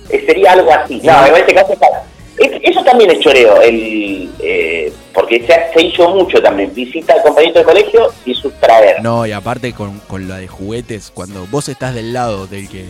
[0.08, 1.00] Eh, sería algo así.
[1.02, 1.86] No, en este caso está...
[2.38, 6.72] es- Eso también es choreo, el, eh, porque se, se hizo mucho también.
[6.74, 9.02] Visita al compañero de colegio y sustraer.
[9.02, 12.84] No, y aparte con, con la de juguetes, cuando vos estás del lado del que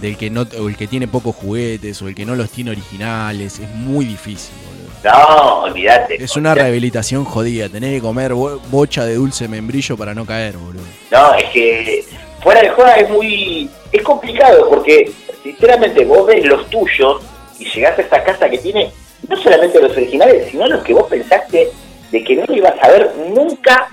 [0.00, 2.70] del que no o el que tiene pocos juguetes o el que no los tiene
[2.70, 4.88] originales, es muy difícil, boludo.
[5.04, 6.22] No, olvídate.
[6.22, 10.56] Es una rehabilitación jodida, tenés que comer bo- bocha de dulce membrillo para no caer,
[10.56, 10.82] boludo.
[11.10, 12.04] No, es que
[12.42, 13.68] fuera de joda es muy...
[13.92, 15.10] Es complicado porque,
[15.42, 17.22] sinceramente, vos ves los tuyos
[17.58, 18.90] y llegás a esta casa que tiene
[19.28, 21.68] no solamente los originales, sino los que vos pensaste
[22.10, 23.88] de que no lo ibas a ver nunca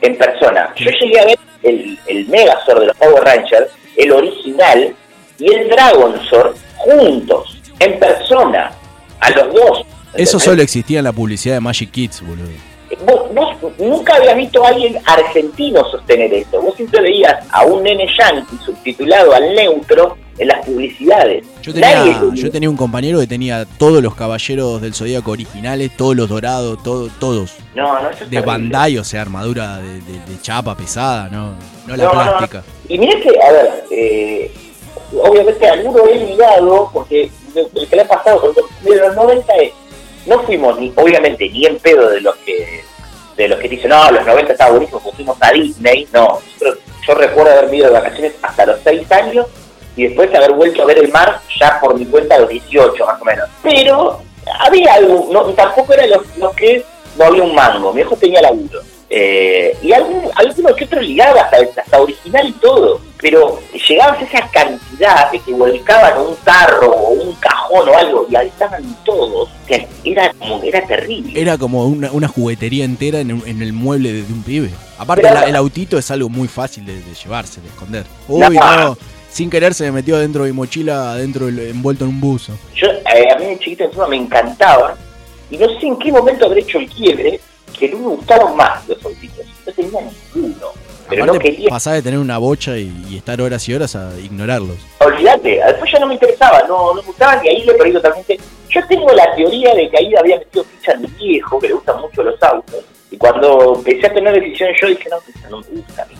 [0.00, 0.72] en persona.
[0.76, 4.94] Yo llegué a ver el, el Megazord de los Power Rangers, el original,
[5.38, 8.72] y el Dragon Sword juntos, en persona,
[9.20, 9.82] a los dos.
[10.14, 12.48] Eso solo existía en la publicidad de Magic Kids, boludo.
[13.04, 16.62] Vos, vos nunca habías visto a alguien argentino sostener esto.
[16.62, 21.44] Vos siempre veías a un nene yankee subtitulado al neutro en las publicidades.
[21.62, 26.14] Yo tenía, yo tenía un compañero que tenía todos los caballeros del Zodíaco originales, todos
[26.14, 27.54] los dorados, todo, todos.
[27.74, 28.46] No, no, eso es De terrible.
[28.46, 31.54] Bandai, o sea, armadura de, de- de chapa pesada, no,
[31.88, 32.62] no la No, no, plástica.
[32.88, 34.52] Y mirá que, a ver, eh,
[35.22, 39.72] obviamente alguno he ligado, porque lo que le ha pasado de los 90 es,
[40.26, 42.82] no fuimos ni, obviamente, ni en pedo de los que
[43.36, 46.78] de los que dicen, no, los 90 estaba buenísimo, porque fuimos a Disney, no, nosotros-
[47.06, 49.46] yo recuerdo haber ido de vacaciones hasta los 6 años
[49.96, 53.04] y después haber vuelto a ver el mar ya por mi cuenta a los 18
[53.04, 53.48] más o menos.
[53.62, 54.20] Pero
[54.60, 56.84] había algo, no, tampoco era los, los que
[57.18, 58.80] no había un mango, mi hijo tenía laburo.
[59.16, 64.24] Eh, y algún, alguno que otro ligaba hasta, hasta original y todo, pero llegabas a
[64.24, 68.82] esa cantidad de que volcaban un tarro o un cajón o algo y ahí estaban
[69.04, 71.40] todos, que era como era terrible.
[71.40, 74.70] Era como una, una juguetería entera en, el mueble de, un pibe.
[74.98, 78.04] Aparte, Pero- la- el autito es algo muy fácil de, de llevarse, de esconder.
[78.26, 78.98] Uy, No.
[79.30, 82.52] sin querer se me metió dentro de mi mochila, adentro envuelto en un buzo.
[82.74, 84.96] Yo, eh, a mí de chiquito encima me encantaba
[85.52, 87.38] y no sé en qué momento habré hecho el quiebre
[87.78, 89.44] que no me gustaron más los autitos.
[89.66, 90.00] No tenía
[90.34, 90.66] ninguno.
[91.08, 91.68] Pero Aparte, no quería.
[91.68, 94.78] pasaba de tener una bocha y, y estar horas y horas a ignorarlos.
[95.00, 98.38] Olvídate, después ya no me interesaba, no, no me gustaban y ahí le perdí totalmente.
[98.70, 101.74] Yo tengo la teoría de que ahí había metido ficha a mi viejo, que le
[101.74, 105.60] gustan mucho los autos, y cuando empecé a tener decisiones yo dije, no, eso no
[105.60, 106.14] me gusta a mí.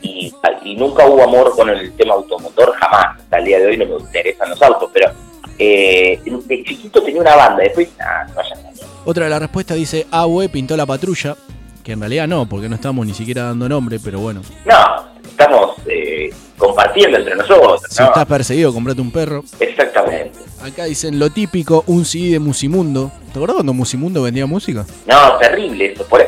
[0.00, 0.34] Y,
[0.64, 3.20] y nunca hubo amor con el tema automotor, jamás.
[3.20, 5.12] Hasta el día de hoy no me interesan los autos, pero
[5.58, 8.56] eh, de chiquito tenía una banda, después, ah, vaya.
[9.04, 11.36] Otra de las respuestas dice, Abue pintó la patrulla,
[11.82, 14.42] que en realidad no, porque no estamos ni siquiera dando nombre, pero bueno.
[14.64, 18.08] No, estamos eh, compartiendo entre nosotros, Si ¿no?
[18.08, 19.42] estás perseguido, comprate un perro.
[19.58, 20.38] Exactamente.
[20.62, 23.10] Acá dicen lo típico, un CD de Musimundo.
[23.26, 24.86] ¿Te acuerdas cuando Musimundo vendía música?
[25.06, 26.22] No, terrible eso, por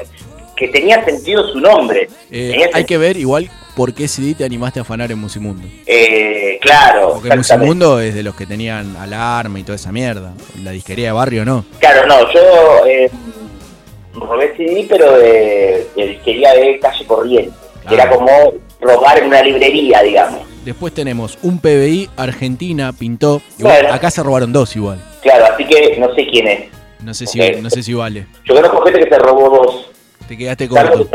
[0.56, 2.08] que tenía sentido su nombre.
[2.30, 5.66] Eh, hay que ver igual por qué CD te animaste a afanar en Musimundo.
[5.86, 7.36] Eh, claro, Porque.
[7.36, 10.32] Musimundo es de los que tenían alarma y toda esa mierda.
[10.62, 11.64] La disquería de barrio no.
[11.78, 13.10] Claro, no, yo eh,
[14.14, 17.52] robé CD, pero de, de disquería de calle corriente.
[17.88, 18.28] que Era como
[18.80, 20.40] robar en una librería, digamos.
[20.64, 23.42] Después tenemos un PBI, Argentina, pintó.
[23.58, 23.86] Igual.
[23.90, 24.98] Acá se robaron dos igual.
[25.22, 26.60] Claro, así que no sé quién es.
[27.02, 28.26] No sé si, no sé si vale.
[28.46, 29.90] Yo conozco gente que se robó dos.
[30.26, 31.06] Te quedaste corto.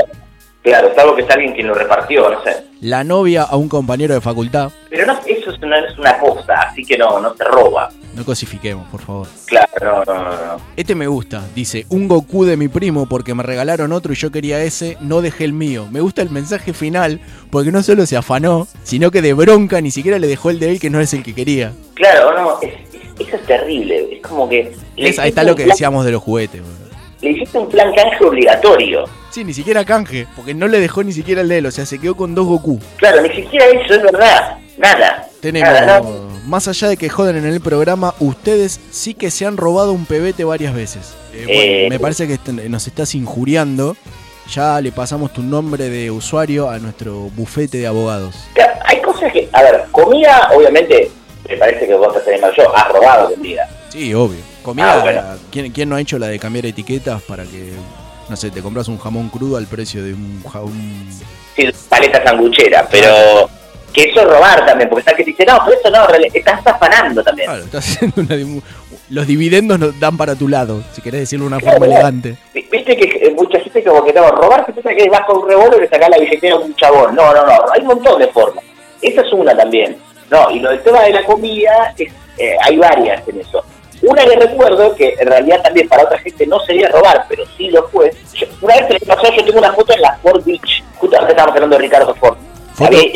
[0.70, 2.64] Claro, salvo que es alguien quien lo repartió, no sé.
[2.82, 4.72] La novia a un compañero de facultad.
[4.90, 7.90] Pero no, eso es una, es una cosa, así que no, no se roba.
[8.16, 9.28] No cosifiquemos, por favor.
[9.46, 10.62] Claro, no, no, no.
[10.78, 11.44] Este me gusta.
[11.54, 15.22] Dice, un Goku de mi primo porque me regalaron otro y yo quería ese, no
[15.22, 15.88] dejé el mío.
[15.92, 17.20] Me gusta el mensaje final
[17.52, 20.72] porque no solo se afanó, sino que de bronca ni siquiera le dejó el de
[20.72, 21.72] él que no es el que quería.
[21.96, 24.08] Claro, no, es- es- eso es terrible.
[24.16, 24.74] Es como que.
[24.98, 26.62] Es- ahí está lo que plan- decíamos de los juguetes.
[26.62, 26.90] boludo.
[27.22, 29.04] Le hiciste un plan canje obligatorio.
[29.32, 31.86] Sí, ni siquiera canje, porque no le dejó ni siquiera el de él, o sea,
[31.86, 32.80] se quedó con dos Goku.
[32.98, 34.58] Claro, ni siquiera eso es verdad.
[34.78, 35.28] Nada.
[35.42, 36.02] Tenemos, Nada,
[36.46, 40.06] más allá de que joden en el programa, ustedes sí que se han robado un
[40.06, 41.14] pebete varias veces.
[41.34, 43.96] Eh, bueno, Eh, me parece que est- nos estás injuriando.
[44.54, 48.36] Ya le pasamos tu nombre de usuario a nuestro bufete de abogados.
[48.56, 51.12] Claro, Hay cosas que, a ver, comida, obviamente,
[51.48, 53.70] me parece que vos te mal yo, has robado comida.
[53.90, 54.40] Sí, obvio.
[54.64, 55.22] Comida, Ah, bueno.
[55.52, 57.74] ¿quién, quién no ha hecho la de cambiar etiquetas para que,
[58.30, 61.08] no sé, te compras un jamón crudo al precio de un jamón...
[61.56, 63.50] Sí, paleta sanguchera, pero
[63.92, 66.62] que eso es robar también, porque está que te dice, no, pero eso no, estás
[66.66, 67.48] afanando también.
[67.48, 68.62] Claro, estás haciendo una...
[69.10, 72.38] Los dividendos no dan para tu lado, si querés decirlo de una forma elegante.
[72.54, 75.40] Vi- Viste que eh, mucha gente como que no, robar se piensa que vas con
[75.40, 77.16] un revólver y sacás la billetera a un chabón.
[77.16, 78.64] No, no, no, hay un montón de formas.
[79.02, 79.98] Esa es una también.
[80.30, 83.64] No, y lo del tema de la comida, es, eh, hay varias en eso.
[84.02, 87.70] Una que recuerdo, que en realidad también para otra gente no sería robar, pero sí
[87.70, 88.12] lo fue.
[88.34, 90.84] Yo- una vez que le pasó, yo tengo una foto en la Ford Beach.
[90.98, 92.38] Justamente estábamos hablando de Ricardo Ford.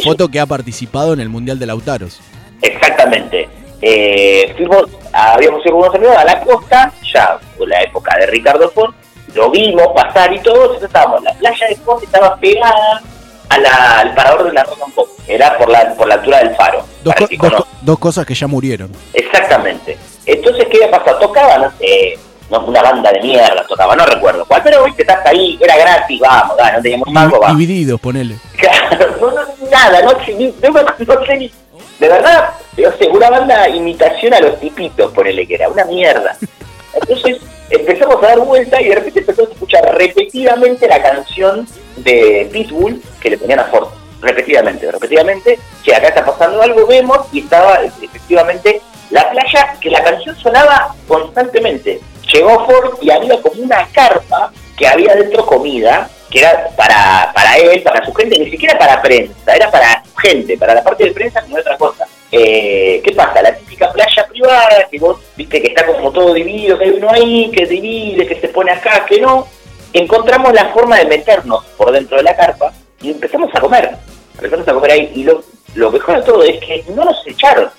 [0.04, 2.20] Foto, que ha participado en el Mundial de Lautaros.
[2.62, 3.48] Exactamente.
[3.82, 8.26] Eh, fuimos, habíamos ido con unos amigos a la costa, ya por la época de
[8.28, 8.94] Ricardo Ford,
[9.36, 13.02] lo vimos pasar y todo, estábamos, la playa de Ford estaba pegada
[13.50, 16.40] a la- al parador de la Roca un poco, era por la, por la altura
[16.40, 16.86] del faro.
[17.04, 18.90] Dos, co- dos dos cosas que ya murieron.
[19.14, 19.98] Exactamente.
[20.26, 21.20] Entonces, ¿qué había pasado?
[21.20, 22.18] Tocaba, no sé,
[22.50, 26.20] no, una banda de mierda tocaba, no recuerdo cuál, pero viste, estás ahí, era gratis,
[26.20, 27.58] vamos, dale, no teníamos mango, vamos.
[27.58, 28.36] Divididos, ponele.
[28.58, 31.52] Claro, no, no, nada, no no, no sé ni.
[32.00, 36.38] De verdad, yo sé, una banda imitación a los tipitos, ponele que era, una mierda.
[36.94, 37.38] Entonces
[37.70, 43.02] empezamos a dar vuelta y de repente empezamos a escuchar repetidamente la canción de Pitbull
[43.20, 43.88] que le ponían a Ford.
[44.22, 45.60] Repetidamente, repetidamente.
[45.84, 48.82] Que acá está pasando algo, vemos y estaba efectivamente
[49.14, 52.02] la playa, que la canción sonaba constantemente.
[52.34, 57.58] Llegó Ford y había como una carpa que había dentro comida, que era para, para
[57.58, 61.12] él, para su gente, ni siquiera para prensa, era para gente, para la parte de
[61.12, 62.08] prensa como otra cosa.
[62.32, 63.44] Eh, ¿Qué pasa?
[63.44, 67.12] La típica playa privada, que vos viste que está como todo dividido, que hay uno
[67.12, 69.48] ahí, que divide, que se pone acá, que no.
[69.94, 73.92] Encontramos la forma de meternos por dentro de la carpa y empezamos a comer.
[74.34, 75.12] Empezamos a comer ahí.
[75.14, 75.44] Y lo,
[75.76, 77.70] lo mejor de todo es que no nos echaron.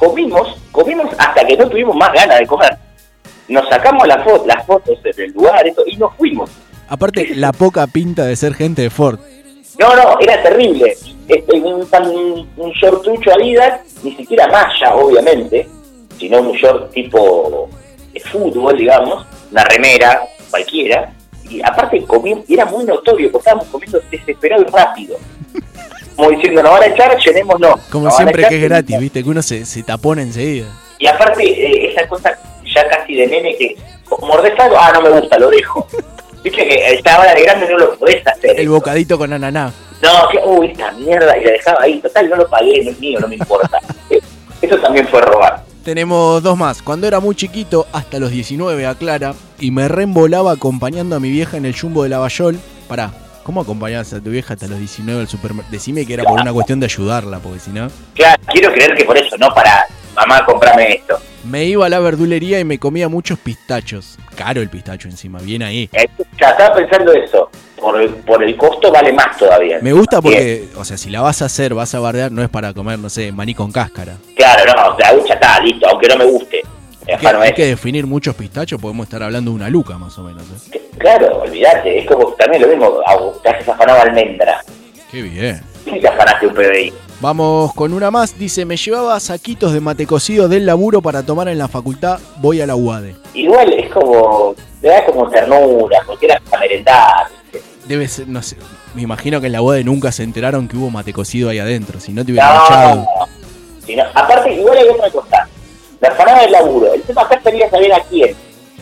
[0.00, 2.74] Comimos, comimos hasta que no tuvimos más ganas de comer.
[3.48, 6.50] Nos sacamos la fo- las fotos del lugar eso, y nos fuimos.
[6.88, 9.18] Aparte, la poca pinta de ser gente de Ford.
[9.78, 10.96] No, no, era terrible.
[11.28, 15.68] Este, un, un, un short trucho Adidas, ni siquiera malla, obviamente,
[16.18, 17.68] sino un short tipo
[18.12, 21.12] de fútbol, digamos, una remera, cualquiera.
[21.48, 25.16] Y aparte comí, era muy notorio, porque estábamos comiendo desesperado y rápido.
[26.20, 27.80] Como diciendo, nos van a echar, llenémonos.
[27.90, 30.66] Como Nos siempre echar, que es gratis, viste, que uno se, se tapona enseguida.
[30.98, 33.74] Y aparte, eh, esa cosa ya casi de nene que
[34.20, 35.86] mordés algo, ah, no me gusta, lo dejo.
[36.44, 38.60] Viste que esta hora de grande no lo podés hacer.
[38.60, 39.72] El bocadito con ananá.
[40.02, 43.00] No, que, uy, esta mierda, y la dejaba ahí, total, no lo pagué, no es
[43.00, 43.78] mío, no me importa.
[44.10, 44.20] Eh,
[44.60, 45.62] Eso también fue robar.
[45.84, 46.82] Tenemos dos más.
[46.82, 51.56] Cuando era muy chiquito, hasta los 19, aclara, y me reembolaba acompañando a mi vieja
[51.56, 52.58] en el jumbo de Lavallol.
[52.88, 53.10] Pará,
[53.50, 55.72] ¿cómo acompañabas a tu vieja hasta los 19 al supermercado?
[55.72, 57.90] Decime que era por una cuestión de ayudarla, porque si no...
[58.14, 61.18] Claro, quiero creer que por eso, no para, mamá, comprame esto.
[61.42, 64.18] Me iba a la verdulería y me comía muchos pistachos.
[64.36, 65.90] Caro el pistacho encima, bien ahí.
[65.92, 66.06] Eh,
[66.38, 69.80] Ya estaba pensando eso, por el, por el costo vale más todavía.
[69.82, 70.32] Me gusta Bien.
[70.32, 73.00] porque, o sea, si la vas a hacer, vas a bardear, no es para comer,
[73.00, 74.14] no sé, maní con cáscara.
[74.36, 76.62] Claro, no, la ducha está, listo, aunque no me guste.
[77.12, 80.22] Hay que, hay que definir muchos pistachos, podemos estar hablando de una luca más o
[80.22, 80.42] menos.
[80.72, 80.80] ¿eh?
[80.98, 82.90] Claro, olvídate, es como también lo mismo,
[83.42, 84.62] te haces afanado almendra.
[85.10, 85.60] Qué bien.
[85.84, 86.92] Sí te afanaste un PBI.
[87.20, 88.38] Vamos con una más.
[88.38, 92.60] Dice, me llevaba saquitos de mate cocido del laburo para tomar en la facultad, voy
[92.60, 93.14] a la UADE.
[93.34, 97.26] Igual es como, le da como ternura, porque era para merendar.
[97.86, 98.56] Debe ser, no sé,
[98.94, 101.98] me imagino que en la UADE nunca se enteraron que hubo mate cocido ahí adentro,
[101.98, 103.06] si no te hubieran No, echado.
[103.84, 105.48] Si no- aparte, igual hay otra cosa.
[106.00, 106.94] La afanada del laburo.
[106.94, 108.34] El tema acá sería saber a quién.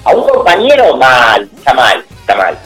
[0.04, 2.58] A un compañero, mal, está mal, está mal.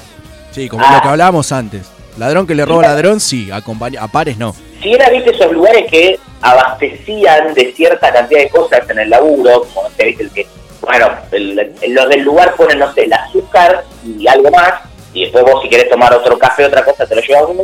[0.50, 0.94] Sí, como Ah.
[0.96, 1.90] lo que hablábamos antes.
[2.18, 4.54] Ladrón que le roba ladrón, sí, acompaña, a pares no.
[4.82, 9.62] Si era, viste, esos lugares que abastecían de cierta cantidad de cosas en el laburo,
[9.72, 10.46] como no sé, viste, el que,
[10.82, 14.74] bueno, el- el- los del lugar ponen, no sé, el azúcar y algo más,
[15.14, 17.62] y después vos si querés tomar otro café, otra cosa, te lo llevas uno.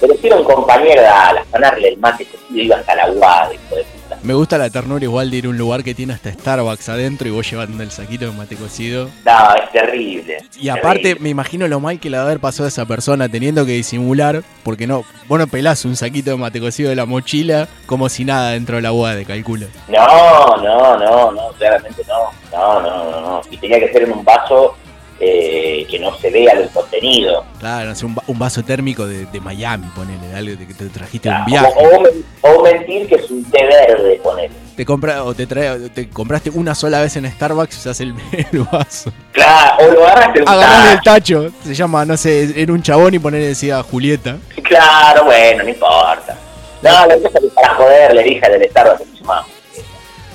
[0.00, 3.74] Pero si era un compañero al afanarle el mate cocido, iba hasta la guada, hijo
[3.76, 3.84] de.
[4.22, 7.28] Me gusta la ternura igual de ir a un lugar que tiene hasta Starbucks adentro
[7.28, 9.08] y vos llevando el saquito de mate cocido.
[9.24, 10.38] No, es terrible.
[10.58, 13.28] Y aparte, me imagino lo mal que le va a haber pasado a esa persona
[13.28, 17.06] teniendo que disimular, porque no, vos no pelás un saquito de mate cocido de la
[17.06, 19.66] mochila como si nada dentro de la UAD, calculo.
[19.88, 22.30] No, no, no, no, claramente no.
[22.52, 23.42] No, no, no, no.
[23.50, 24.76] Y tenía que ser en un vaso
[25.20, 27.44] eh, que no se vea el contenido.
[27.58, 31.34] Claro, un, un vaso térmico de, de Miami, ponele, algo de que te trajiste un
[31.42, 31.66] O, viaje.
[31.76, 34.50] o- o mentir que es un té verde, ponele.
[34.76, 38.14] Te, compra, o te, trae, te compraste una sola vez en Starbucks y usas el,
[38.52, 39.12] el vaso.
[39.32, 43.18] Claro, o lo agarraste un el tacho, se llama, no sé, era un chabón y
[43.18, 44.36] ponerle decía Julieta.
[44.62, 46.36] Claro, bueno, no importa.
[46.80, 49.46] No, lo que para joder, le dije del Starbucks que se llamaba.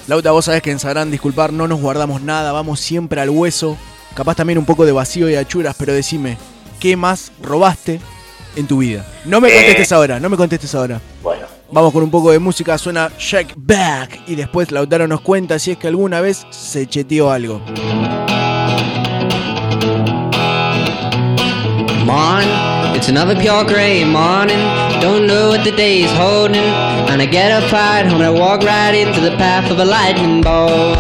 [0.07, 3.77] Lauta, vos sabés que en Sabrán Disculpar no nos guardamos nada, vamos siempre al hueso.
[4.15, 6.37] Capaz también un poco de vacío y achuras, pero decime,
[6.79, 7.99] ¿qué más robaste
[8.55, 9.05] en tu vida?
[9.25, 9.53] No me Eh.
[9.55, 11.01] contestes ahora, no me contestes ahora.
[11.21, 11.45] Bueno.
[11.71, 15.71] Vamos con un poco de música, suena Check Back y después Lautaro nos cuenta si
[15.71, 17.59] es que alguna vez se cheteó algo.
[22.05, 24.59] Morning, it's another pure gray morning.
[25.01, 26.61] Don't know what the day is holding.
[27.09, 29.85] And I get up right home and I walk right into the path of a
[29.85, 30.97] lightning bolt.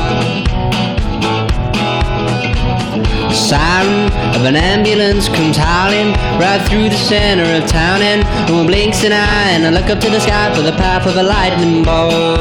[3.43, 8.01] Siren of an ambulance comes howling right through the center of town.
[8.01, 9.51] And one blinks an eye.
[9.51, 12.39] And I look up to the sky for the path of a lightning bolt.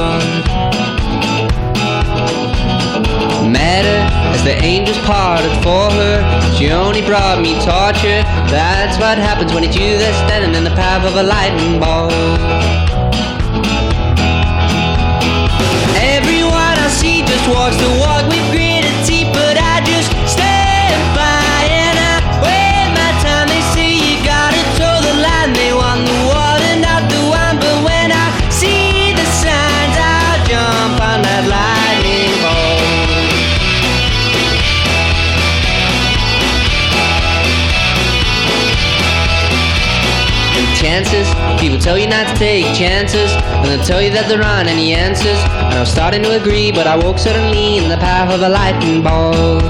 [3.51, 6.17] Met her as the angels parted for her.
[6.55, 8.23] She only brought me torture.
[8.55, 12.15] That's what happens when it's you that's standing in the path of a lightning bolt.
[15.99, 18.25] Everyone I see just walks the walk
[41.83, 45.35] tell you not to take chances, and they'll tell you that there aren't any answers.
[45.67, 48.49] And I was starting to agree, but I woke suddenly in the path of a
[48.49, 49.67] lightning bolt.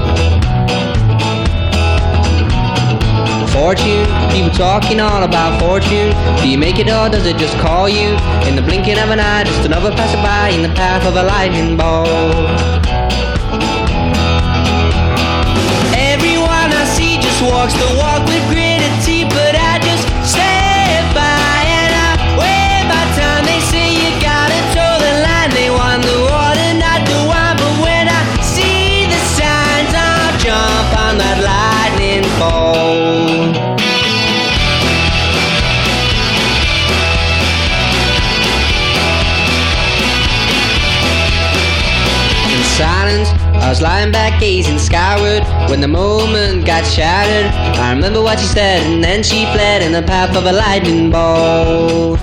[3.49, 6.13] Fortune, people talking all about fortune.
[6.37, 8.13] Do you make it or does it just call you?
[8.45, 11.77] In the blinking of an eye, just another passerby in the path of a lightning
[11.77, 12.09] bolt.
[15.97, 18.52] Everyone I see just walks the walk with
[43.83, 47.51] I was lying back gazing skyward when the moment got shattered.
[47.77, 51.11] I remember what she said, and then she fled in the path of a lightning
[51.11, 52.19] bolt.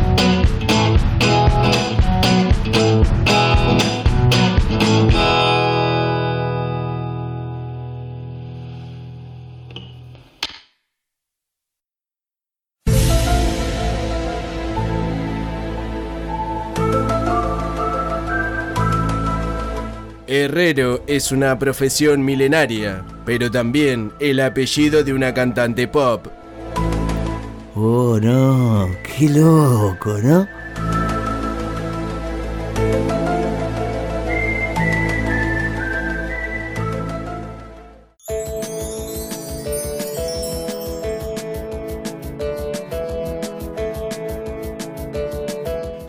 [20.44, 26.26] Herrero es una profesión milenaria, pero también el apellido de una cantante pop.
[27.74, 30.48] Oh, no, qué loco, ¿no?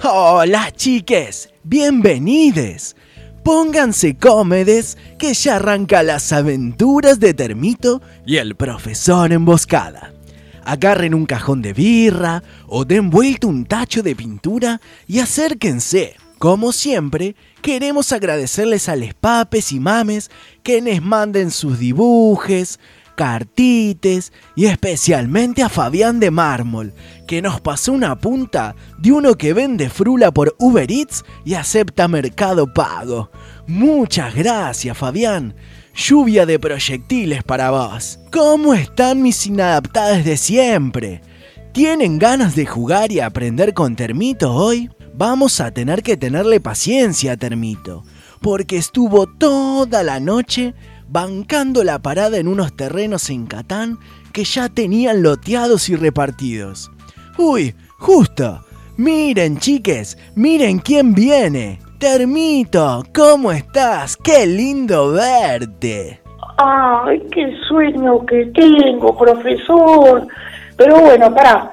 [0.04, 2.96] Hola chiques, bienvenides.
[3.44, 10.14] Pónganse cómodes que ya arranca las aventuras de Termito y el profesor emboscada.
[10.64, 16.16] Agarren un cajón de birra o den vuelta un tacho de pintura y acérquense.
[16.38, 20.30] Como siempre, queremos agradecerles a les papes y mames
[20.62, 22.80] que nos manden sus dibujes,
[23.12, 26.93] cartites y especialmente a Fabián de Mármol,
[27.28, 32.07] que nos pasó una punta de uno que vende frula por Uber Eats y acepta
[32.07, 33.32] mercado pago.
[33.68, 35.55] Muchas gracias, Fabián.
[35.93, 38.20] Lluvia de proyectiles para vos.
[38.32, 41.22] ¿Cómo están mis inadaptadas de siempre?
[41.74, 44.89] ¿Tienen ganas de jugar y aprender con Termito hoy?
[45.14, 48.03] Vamos a tener que tenerle paciencia a Termito,
[48.41, 50.74] porque estuvo toda la noche
[51.12, 53.99] bancando la parada en unos terrenos en Catán
[54.32, 56.89] que ya tenían loteados y repartidos.
[57.38, 58.62] Uy, justo.
[58.97, 61.80] Miren, chiques, miren quién viene.
[61.99, 64.16] Termito, ¿cómo estás?
[64.16, 66.22] Qué lindo verte.
[66.57, 70.28] Ay, qué sueño que tengo, profesor.
[70.78, 71.72] Pero bueno, pará.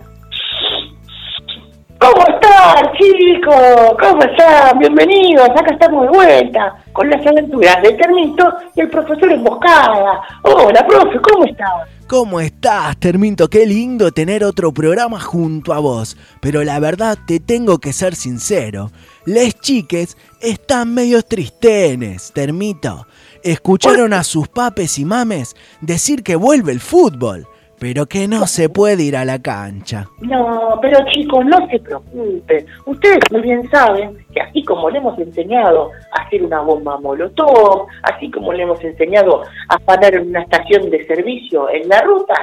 [2.00, 3.96] ¿Cómo estar, chicos?
[4.00, 4.78] ¿Cómo están?
[4.78, 10.20] Bienvenidos, acá estamos de vuelta con las aventuras del Termito y el profesor Emboscada.
[10.42, 11.88] Hola, profe, ¿cómo estás?
[12.06, 13.48] ¿Cómo estás, Terminto?
[13.50, 16.16] Qué lindo tener otro programa junto a vos.
[16.40, 18.92] Pero la verdad te tengo que ser sincero.
[19.26, 23.08] Les chiques están medio tristenes, Termito.
[23.42, 27.46] Escucharon a sus papes y mames decir que vuelve el fútbol,
[27.78, 30.06] pero que no se puede ir a la cancha.
[30.20, 32.66] No, pero chicos, no se preocupen.
[32.86, 37.86] Ustedes muy bien saben que así como le hemos enseñado a hacer una bomba molotov,
[38.02, 42.34] así como le hemos enseñado a parar en una estación de servicio en la ruta,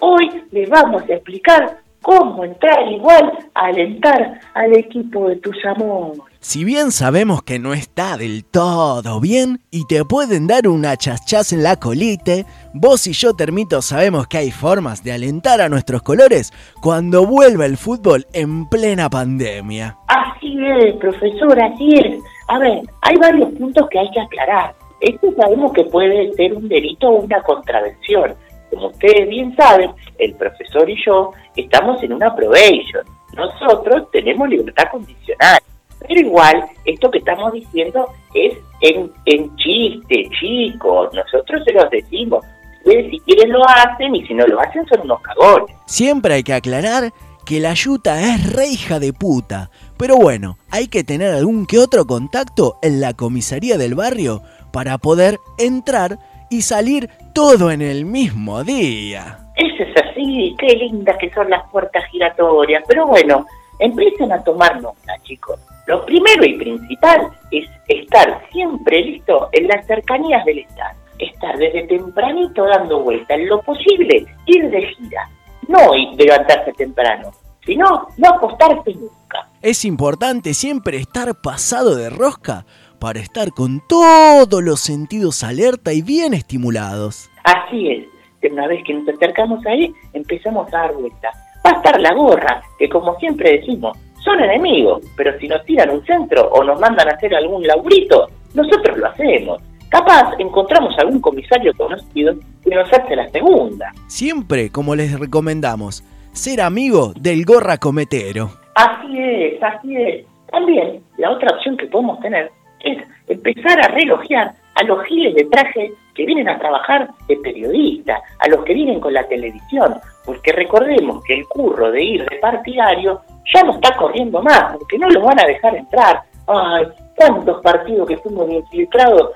[0.00, 6.27] hoy les vamos a explicar cómo entrar igual a alentar al equipo de tus amores.
[6.40, 11.52] Si bien sabemos que no está del todo bien y te pueden dar una chachas
[11.52, 16.02] en la colite, vos y yo, Termito, sabemos que hay formas de alentar a nuestros
[16.02, 19.96] colores cuando vuelva el fútbol en plena pandemia.
[20.06, 22.20] Así es, profesor, así es.
[22.46, 24.76] A ver, hay varios puntos que hay que aclarar.
[25.00, 28.34] Esto sabemos que puede ser un delito o una contravención.
[28.70, 33.04] Como ustedes bien saben, el profesor y yo estamos en una probation.
[33.34, 35.58] Nosotros tenemos libertad condicional.
[36.06, 41.10] Pero igual, esto que estamos diciendo es en, en chiste, chicos.
[41.12, 42.44] Nosotros se los decimos.
[42.78, 45.74] Ustedes si quieren lo hacen y si no lo hacen son unos cagones.
[45.86, 47.12] Siempre hay que aclarar
[47.44, 49.70] que la yuta es re hija de puta.
[49.96, 54.98] Pero bueno, hay que tener algún que otro contacto en la comisaría del barrio para
[54.98, 56.18] poder entrar
[56.50, 59.38] y salir todo en el mismo día.
[59.56, 62.84] Eso es así, qué lindas que son las puertas giratorias.
[62.86, 63.46] Pero bueno,
[63.78, 65.58] empiecen a tomar nota, chicos.
[65.86, 70.98] Lo primero y principal es estar siempre listo en las cercanías del estadio.
[71.18, 75.28] Estar desde tempranito dando vuelta en lo posible, ir de gira.
[75.66, 77.30] No levantarse temprano,
[77.64, 79.48] sino no acostarse nunca.
[79.62, 82.64] Es importante siempre estar pasado de rosca
[83.00, 87.30] para estar con todos los sentidos alerta y bien estimulados.
[87.44, 88.06] Así es,
[88.50, 91.30] una vez que nos acercamos ahí, empezamos a dar vuelta.
[91.64, 95.90] Va a estar la gorra, que como siempre decimos, son enemigos, pero si nos tiran
[95.90, 99.62] un centro o nos mandan a hacer algún laurito, nosotros lo hacemos.
[99.88, 103.92] Capaz encontramos algún comisario conocido que nos hace la segunda.
[104.06, 108.50] Siempre, como les recomendamos, ser amigo del gorra cometero.
[108.74, 110.26] Así es, así es.
[110.50, 112.50] También la otra opción que podemos tener
[112.80, 112.98] es
[113.28, 118.48] empezar a relojear a los giles de traje que vienen a trabajar de periodista, a
[118.48, 123.20] los que vienen con la televisión, porque recordemos que el curro de ir de partidario
[123.52, 126.22] ya no está corriendo más, porque no los van a dejar entrar.
[126.46, 129.30] Ay, tantos partidos que fuimos infiltrados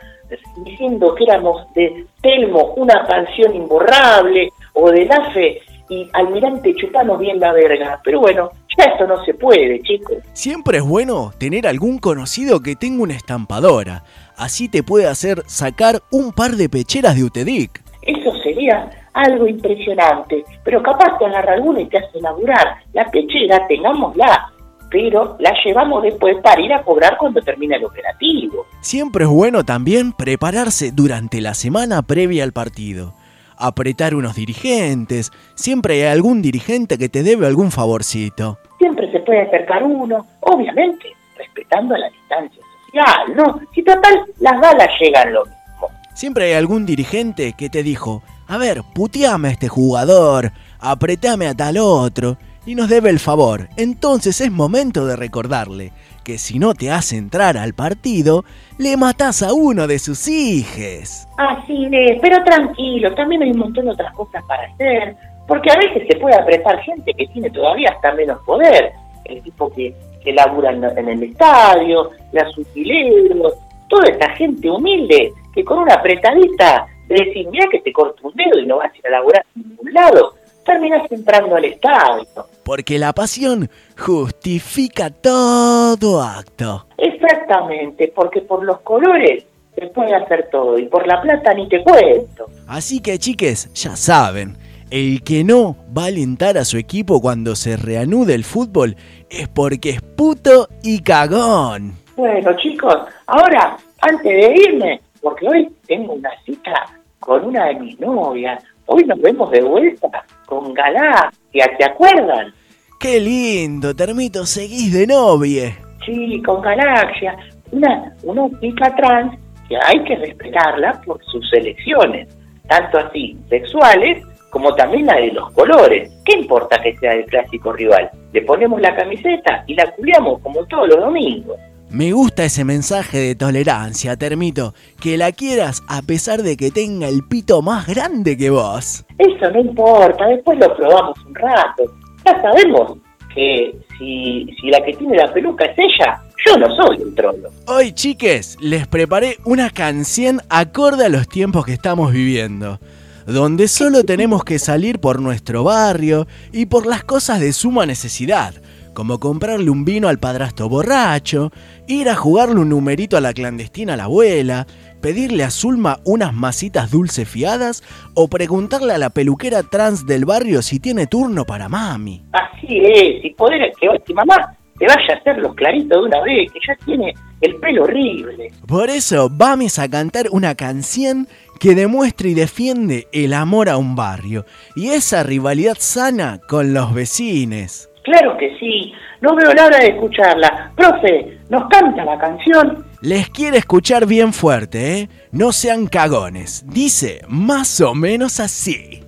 [0.64, 7.38] diciendo que éramos de Telmo una canción imborrable, o de Lafe y Almirante chupamos bien
[7.38, 8.00] la verga.
[8.02, 10.16] Pero bueno, ya esto no se puede, chicos.
[10.32, 14.04] Siempre es bueno tener algún conocido que tenga una estampadora.
[14.36, 17.82] Así te puede hacer sacar un par de pecheras de Utedic.
[18.02, 22.78] Eso sería algo impresionante, pero capaz te agarra alguna y te hace laburar.
[22.92, 24.52] La pechera, tengámosla,
[24.90, 28.66] pero la llevamos después para ir a cobrar cuando termine el operativo.
[28.80, 33.14] Siempre es bueno también prepararse durante la semana previa al partido.
[33.56, 38.58] Apretar unos dirigentes, siempre hay algún dirigente que te debe algún favorcito.
[38.78, 41.06] Siempre se puede acercar uno, obviamente,
[41.36, 42.62] respetando la distancia
[42.92, 43.60] social, ¿no?
[43.74, 45.88] Si total, las balas llegan lo mismo.
[46.14, 51.54] Siempre hay algún dirigente que te dijo, a ver, puteame a este jugador, apretame a
[51.54, 52.36] tal otro,
[52.66, 53.68] y nos debe el favor.
[53.76, 58.44] Entonces es momento de recordarle que si no te hace entrar al partido,
[58.78, 61.26] le matás a uno de sus hijes.
[61.36, 65.16] Así es, pero tranquilo, también hay un montón de otras cosas para hacer,
[65.48, 68.92] porque a veces se puede apretar gente que tiene todavía hasta menos poder,
[69.24, 73.54] el tipo que, que labura en, el estadio, las utileros,
[73.88, 78.34] toda esta gente humilde que con una apretadita de decir, mira que te corto un
[78.34, 82.46] dedo y no vas a ir a laburar en ningún lado, terminas entrando al estadio.
[82.64, 83.68] Porque la pasión
[83.98, 86.86] justifica todo acto.
[86.96, 89.44] Exactamente, porque por los colores
[89.74, 92.46] se puede hacer todo y por la plata ni te cuento.
[92.68, 94.56] Así que chiques, ya saben,
[94.92, 98.94] el que no va a alentar a su equipo cuando se reanude el fútbol
[99.30, 101.94] es porque es puto y cagón.
[102.14, 106.84] Bueno chicos, ahora, antes de irme, porque hoy tengo una cita
[107.20, 112.52] con una de mis novias, hoy nos vemos de vuelta con Galaxia, ¿te acuerdan?
[113.00, 115.74] Qué lindo, Termito, seguís de novie.
[116.04, 117.34] Sí, con Galaxia,
[117.70, 122.28] una, una chica trans que hay que respetarla por sus elecciones,
[122.68, 124.22] tanto así sexuales
[124.52, 126.12] como también la de los colores.
[126.26, 128.10] ¿Qué importa que sea el clásico rival?
[128.34, 131.56] Le ponemos la camiseta y la culiamos como todos los domingos.
[131.88, 134.74] Me gusta ese mensaje de tolerancia, Termito.
[135.00, 139.06] Que la quieras a pesar de que tenga el pito más grande que vos.
[139.16, 141.84] Eso no importa, después lo probamos un rato.
[142.26, 142.98] Ya sabemos
[143.34, 147.48] que si, si la que tiene la peluca es ella, yo no soy un trolo.
[147.66, 152.78] Hoy, chiques, les preparé una canción acorde a los tiempos que estamos viviendo.
[153.26, 158.54] Donde solo tenemos que salir por nuestro barrio y por las cosas de suma necesidad,
[158.94, 161.50] como comprarle un vino al padrastro borracho,
[161.86, 164.66] ir a jugarle un numerito a la clandestina a la abuela,
[165.00, 167.82] pedirle a Zulma unas masitas dulce fiadas
[168.14, 172.22] o preguntarle a la peluquera trans del barrio si tiene turno para mami.
[172.32, 176.50] Así es, y poder que, mamá te vaya a hacer los claritos de una vez,
[176.50, 178.50] que ya tiene el pelo horrible.
[178.66, 181.28] Por eso vamos a cantar una canción
[181.60, 186.92] que demuestre y defiende el amor a un barrio y esa rivalidad sana con los
[186.92, 187.88] vecines.
[188.02, 190.72] Claro que sí, no veo la hora de escucharla.
[190.74, 192.84] Profe, ¿nos canta la canción?
[193.02, 195.08] Les quiere escuchar bien fuerte, ¿eh?
[195.30, 196.64] No sean cagones.
[196.66, 199.01] Dice más o menos así.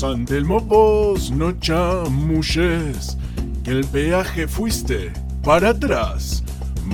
[0.00, 3.18] San Telmo vos no chamulles,
[3.62, 5.12] que el peaje fuiste
[5.44, 6.42] para atrás.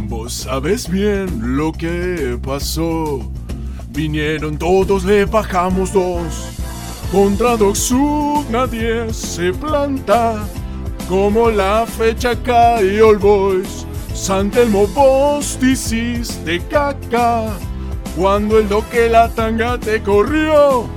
[0.08, 3.20] Vos sabes bien lo que pasó.
[3.90, 6.58] Vinieron todos, le bajamos dos.
[7.12, 10.44] Contra Dogsud nadie se planta.
[11.08, 13.86] Como la fecha cae All Boys.
[14.14, 17.56] San Telmo vos hiciste caca.
[18.16, 20.96] Cuando el doque la tanga te corrió.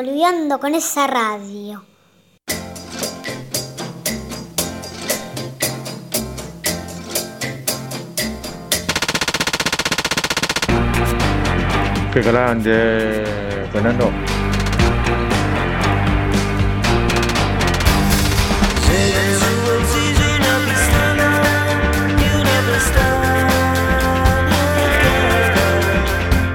[0.00, 1.82] Volviendo con esa radio.
[12.12, 13.24] Qué grande,
[13.72, 14.27] Fernando.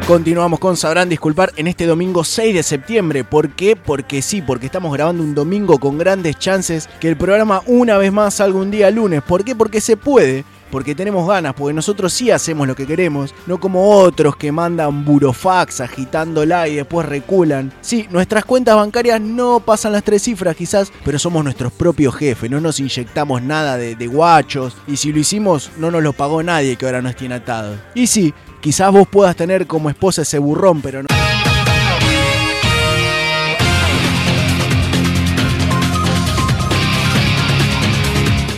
[0.08, 3.24] Continuamos con Sabrán Disculpar en este domingo 6 de septiembre.
[3.24, 3.78] ¿Por qué?
[3.78, 8.12] Porque sí, porque estamos grabando un domingo con grandes chances que el programa una vez
[8.12, 9.22] más salga un día lunes.
[9.22, 9.56] ¿Por qué?
[9.56, 10.44] Porque se puede.
[10.70, 15.06] Porque tenemos ganas, porque nosotros sí hacemos lo que queremos, no como otros que mandan
[15.06, 17.72] burofax agitándola y después reculan.
[17.80, 22.50] Sí, nuestras cuentas bancarias no pasan las tres cifras quizás, pero somos nuestros propios jefes,
[22.50, 26.42] no nos inyectamos nada de, de guachos, y si lo hicimos no nos lo pagó
[26.42, 27.78] nadie que ahora nos tiene atados.
[27.94, 28.34] Y sí,
[28.64, 31.10] quizás vos puedas tener como esposa ese burrón, pero no...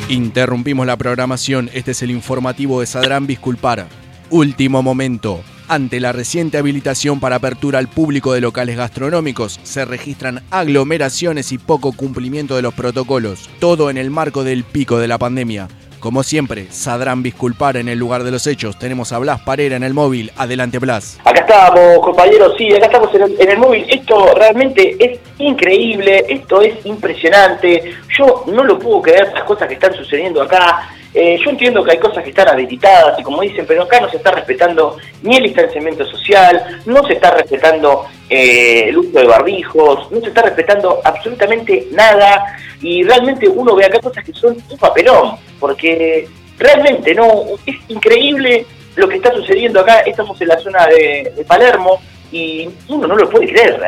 [0.08, 3.88] Interrumpimos la programación, este es el informativo de Sadrán Disculpar.
[4.30, 5.42] Último momento.
[5.68, 11.58] Ante la reciente habilitación para apertura al público de locales gastronómicos, se registran aglomeraciones y
[11.58, 15.68] poco cumplimiento de los protocolos, todo en el marco del pico de la pandemia.
[16.06, 18.78] Como siempre, Sadrán Disculpar en el lugar de los hechos.
[18.78, 20.32] Tenemos a Blas Parera en el móvil.
[20.38, 21.20] Adelante, Blas.
[21.26, 23.88] Acá estamos, compañeros, sí, acá estamos en el, en el móvil.
[23.90, 27.96] Esto realmente es increíble, esto es impresionante.
[28.20, 30.92] Yo no lo puedo creer las cosas que están sucediendo acá.
[31.18, 34.10] Eh, yo entiendo que hay cosas que están habilitadas y como dicen, pero acá no
[34.10, 39.26] se está respetando ni el distanciamiento social, no se está respetando eh, el uso de
[39.26, 42.44] barbijos, no se está respetando absolutamente nada
[42.82, 48.66] y realmente uno ve acá cosas que son un papelón, porque realmente no es increíble
[48.98, 50.00] lo que está sucediendo acá.
[50.00, 53.80] Estamos en la zona de, Palermo y uno no lo puede creer.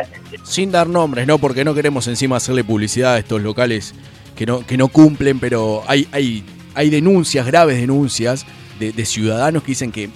[0.43, 1.39] Sin dar nombres, ¿no?
[1.39, 3.93] Porque no queremos encima hacerle publicidad a estos locales
[4.37, 6.43] que no, que no cumplen, pero hay, hay,
[6.77, 8.45] hay denuncias, graves denuncias
[8.79, 10.09] de, de ciudadanos que dicen que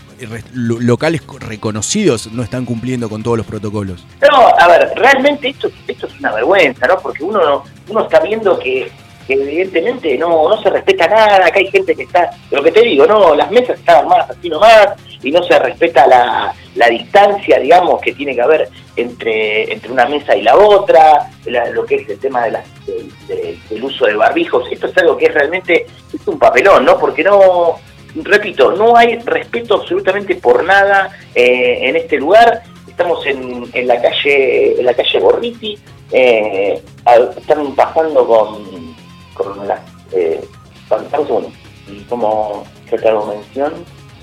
[0.53, 4.05] locales co- reconocidos no están cumpliendo con todos los protocolos.
[4.30, 6.97] No, a ver, realmente esto, esto es una vergüenza, ¿no?
[6.99, 8.91] Porque uno, uno está viendo que,
[9.28, 12.82] que evidentemente no, no se respeta nada, acá hay gente que está, lo que te
[12.82, 14.89] digo, no, las mesas están armadas así nomás
[15.24, 20.05] y no se respeta la, la distancia, digamos, que tiene que haber entre, entre una
[20.05, 22.64] mesa y la otra, la- lo que es el tema de la-
[23.27, 26.85] de- de- del uso de barbijos, esto es algo que es realmente es un papelón,
[26.85, 26.97] ¿no?
[26.99, 27.75] Porque no,
[28.23, 32.63] repito, no hay respeto absolutamente por nada eh, en este lugar.
[32.87, 35.77] Estamos en, en la calle en la calle Borriti,
[36.11, 36.81] eh,
[37.37, 38.93] están pasando con,
[39.33, 39.79] con las...
[40.13, 40.41] Eh,
[41.87, 43.73] y como yo te hago mención...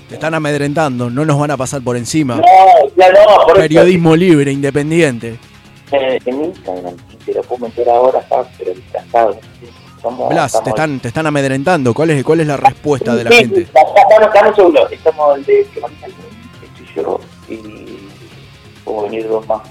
[0.07, 2.35] Te están amedrentando, no nos van a pasar por encima.
[2.35, 2.43] No,
[2.97, 5.37] ya no, por eso- Periodismo libre, independiente.
[5.91, 8.19] En, en Instagram, te lo puedo meter ahora
[8.57, 9.37] pero disfrazado.
[10.01, 11.93] Somos- Blas, te estamos- están, te están amedrentando.
[11.93, 13.65] ¿Cuál es, ¿Cuál es la respuesta de la Sí, gente?
[13.65, 13.71] sí,
[14.55, 14.87] segundo.
[14.89, 17.19] Estamos el de estoy yo
[17.49, 17.97] y
[18.85, 19.61] puedo venir dos más.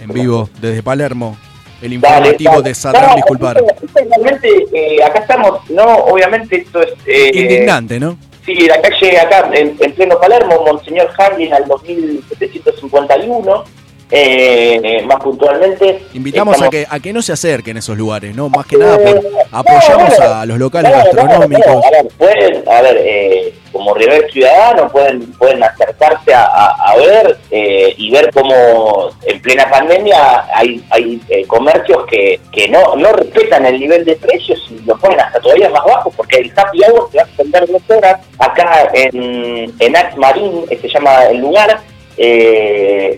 [0.00, 1.36] En vivo, desde Palermo.
[1.80, 2.62] El Dale, informativo dale.
[2.70, 3.62] de Sadrán Disculpar.
[3.94, 6.90] realmente, eh, acá estamos, no, obviamente esto es...
[7.06, 8.18] eh, Indignante, ¿no?
[8.44, 13.64] Sí, la calle acá, en, en pleno Palermo, Monseñor Harlin al 2751,
[14.10, 16.02] eh, eh, más puntualmente.
[16.14, 18.48] Invitamos a que, a que no se acerquen esos lugares, ¿no?
[18.48, 19.20] Más que nada, por,
[19.52, 21.66] apoyamos Eh, bueno, a los locales no, gastronómicos.
[21.66, 26.90] no, a ver, pueden, a ver, eh, como River Ciudadano pueden, pueden acercarse a, a-
[26.92, 32.68] a ver eh, y ver cómo en plena pandemia hay, hay eh, comercios que, que
[32.68, 36.38] no, no respetan el nivel de precios y lo ponen hasta todavía más bajo porque
[36.38, 40.78] el happy hour se va a extender dos horas acá en, en Ax Marín, eh,
[40.80, 41.78] se llama el lugar,
[42.18, 43.16] eh,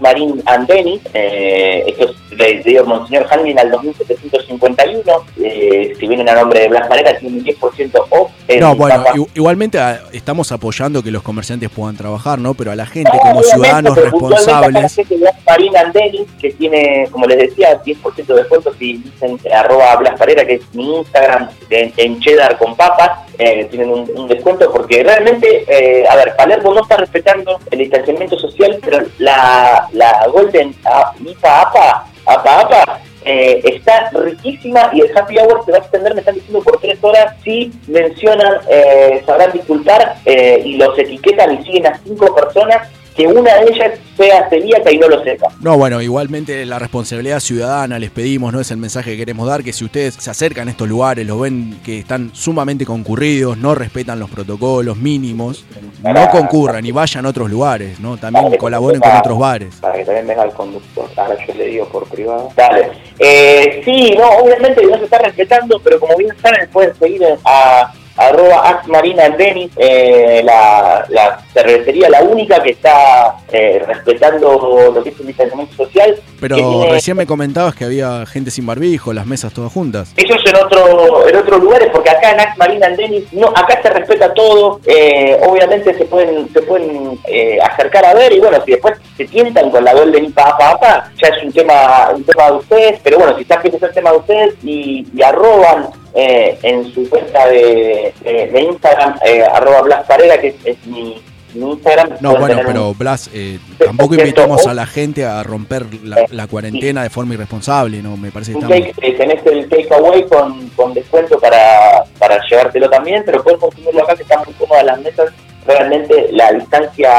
[0.00, 5.02] Marín Andeni, eh, esto es de, de Monseñor Hanlin al 2751,
[5.42, 8.30] eh, si vienen a nombre de Blas Manera tienen un 10% off.
[8.60, 12.54] No, bueno, igualmente ah, estamos apoyando que los comerciantes puedan trabajar, ¿no?
[12.54, 14.96] Pero a la gente No, como ciudadanos responsables.
[14.96, 19.96] de Blas Marina Andeni, que tiene, como les decía, 10% de descuento si dicen arroba
[19.96, 25.02] Blas que es mi Instagram, en cheddar con papas, eh, tienen un, un descuento porque
[25.02, 30.74] realmente, eh, a ver, Palermo no está respetando el distanciamiento social, pero la, la Golden
[31.20, 36.14] IPA APA, APA APA, eh, está riquísima y el happy hour se va a extender,
[36.14, 37.34] me están diciendo, por tres horas.
[37.42, 43.26] Si mencionan, eh, sabrán disculpar eh, y los etiquetan y siguen a cinco personas, que
[43.26, 45.48] una de ellas sea celíaca y no lo sepa.
[45.60, 49.62] No, bueno, igualmente la responsabilidad ciudadana les pedimos, no es el mensaje que queremos dar,
[49.62, 53.74] que si ustedes se acercan a estos lugares, los ven que están sumamente concurridos, no
[53.74, 55.64] respetan los protocolos mínimos,
[56.02, 58.16] no concurran y vayan a otros lugares, ¿no?
[58.16, 59.76] También colaboren con otros bares.
[59.76, 61.08] Para que también venga el conductor.
[61.16, 62.50] Ahora yo le digo por privado.
[62.54, 62.90] Dale.
[63.18, 67.92] Eh, sí, no, obviamente no se está respetando, pero como bien saben, pueden seguir a
[68.16, 75.02] arroba Axmarina en Denis, eh, la, la cervecería, la única que está eh, respetando lo
[75.02, 76.16] que es el distanciamiento social.
[76.40, 80.12] Pero tiene- recién me comentabas que había gente sin barbijo, las mesas todas juntas.
[80.16, 83.48] Eso es en otro en otros lugares, porque acá en Ax Marina en Denis, no,
[83.48, 88.40] acá se respeta todo, eh, obviamente se pueden se pueden eh, acercar a ver y
[88.40, 92.24] bueno, si después se tientan con la Golden IPA APA, ya es un tema un
[92.24, 95.88] tema de ustedes, pero bueno, quizás que es el tema de ustedes y, y arroban
[96.16, 100.86] eh, en su cuenta de, de- de Instagram, eh, arroba Blas Parera, que es, es
[100.86, 101.22] mi,
[101.54, 102.10] mi Instagram.
[102.20, 106.46] No, bueno, pero un- Blas, eh, tampoco invitamos a la gente a romper la, la
[106.46, 108.16] cuarentena de forma irresponsable, ¿no?
[108.16, 108.76] Me parece que estamos...
[109.02, 114.16] eh, tenés el takeaway con, con descuento para, para llevártelo también, pero puedes consumirlo acá
[114.16, 115.30] que están muy cómodas las mesas.
[115.66, 117.10] Realmente la distancia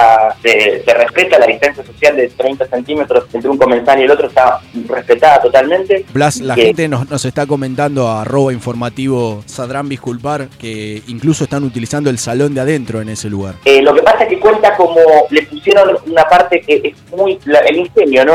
[0.41, 4.27] se, se respeta, la distancia social de 30 centímetros entre un comensal y el otro
[4.27, 6.05] está respetada totalmente.
[6.13, 11.43] Blas, la Que- gente nos, nos está comentando a arroba informativo Sadrán Disculpar que incluso
[11.43, 13.55] están utilizando el salón de adentro en ese lugar.
[13.65, 17.39] Eh, lo que pasa es que cuenta como le pusieron una parte que es muy
[17.45, 18.33] la- el ingenio, ¿no?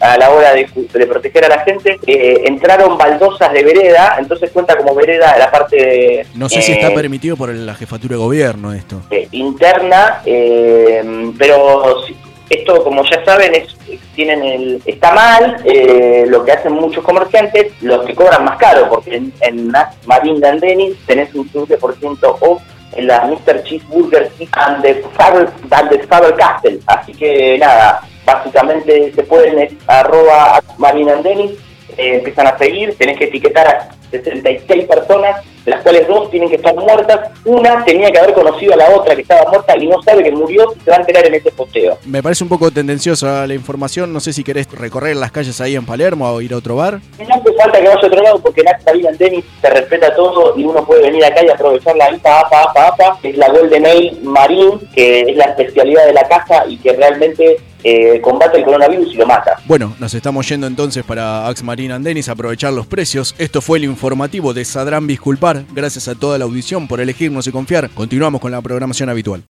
[0.00, 4.50] A la hora de, de proteger a la gente, eh, entraron baldosas de vereda, entonces
[4.50, 8.22] cuenta como vereda la parte No sé si eh, está permitido por la jefatura de
[8.22, 9.02] gobierno esto.
[9.10, 12.02] eh, interna, eh, pero
[12.48, 13.74] esto, como ya saben, es
[14.14, 15.62] tienen el está mal.
[15.64, 20.60] eh, lo que hacen muchos comerciantes, los que cobran más caro, porque en, en and
[20.60, 22.62] Dennis tenés un 15% off
[22.92, 23.62] en la Mr.
[23.64, 25.50] Cheeseburger and the Faber,
[26.08, 26.80] Faber Castell.
[26.86, 31.52] Así que nada, básicamente se pueden arroba Marine and Dennis,
[31.96, 36.56] eh, empiezan a seguir, tenés que etiquetar 66 personas, de las cuales dos tienen que
[36.56, 37.30] estar muertas.
[37.44, 40.30] Una tenía que haber conocido a la otra que estaba muerta y no sabe que
[40.30, 41.98] murió y se va a enterar en este posteo.
[42.04, 45.74] Me parece un poco tendenciosa la información, no sé si querés recorrer las calles ahí
[45.74, 47.00] en Palermo o ir a otro bar.
[47.18, 49.70] No hace falta que vaya a otro lado porque en Acta Vida en Tenis se
[49.70, 53.36] respeta todo y uno puede venir acá y aprovechar la IPA APA APA APA, es
[53.36, 58.20] la Golden Ale Marine, que es la especialidad de la casa y que realmente eh,
[58.20, 59.56] combate el coronavirus y lo mata.
[59.64, 63.34] Bueno, nos estamos yendo entonces para Ax Marine and Dennis a aprovechar los precios.
[63.38, 65.64] Esto fue el informativo de Sadrán Disculpar.
[65.72, 67.88] Gracias a toda la audición por elegirnos y confiar.
[67.90, 69.44] Continuamos con la programación habitual.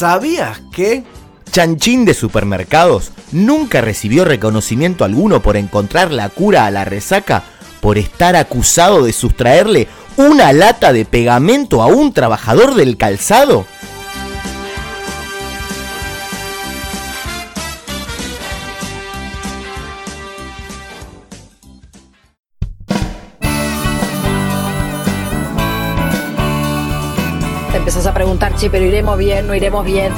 [0.00, 1.04] ¿Sabías que?
[1.52, 7.42] Chanchín de supermercados nunca recibió reconocimiento alguno por encontrar la cura a la resaca
[7.82, 13.66] por estar acusado de sustraerle una lata de pegamento a un trabajador del calzado.
[28.60, 30.12] Che, pero iremos bien, no iremos bien.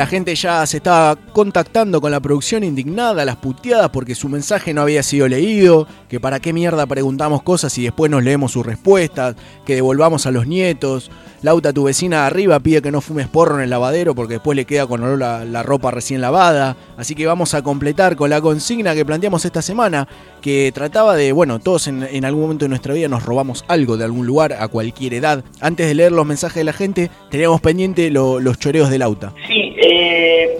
[0.00, 4.72] La gente ya se estaba contactando con la producción indignada, las puteadas porque su mensaje
[4.72, 8.64] no había sido leído, que para qué mierda preguntamos cosas y después nos leemos sus
[8.64, 9.36] respuestas,
[9.66, 11.10] que devolvamos a los nietos.
[11.42, 14.56] Lauta, tu vecina de arriba, pide que no fumes porro en el lavadero porque después
[14.56, 16.76] le queda con olor la, ropa recién lavada.
[16.96, 20.08] Así que vamos a completar con la consigna que planteamos esta semana,
[20.40, 24.04] que trataba de, bueno, todos en, algún momento de nuestra vida nos robamos algo de
[24.04, 25.44] algún lugar a cualquier edad.
[25.60, 29.32] Antes de leer los mensajes de la gente, teníamos pendiente lo- los choreos de Lauta.
[29.46, 30.58] Sí, eh,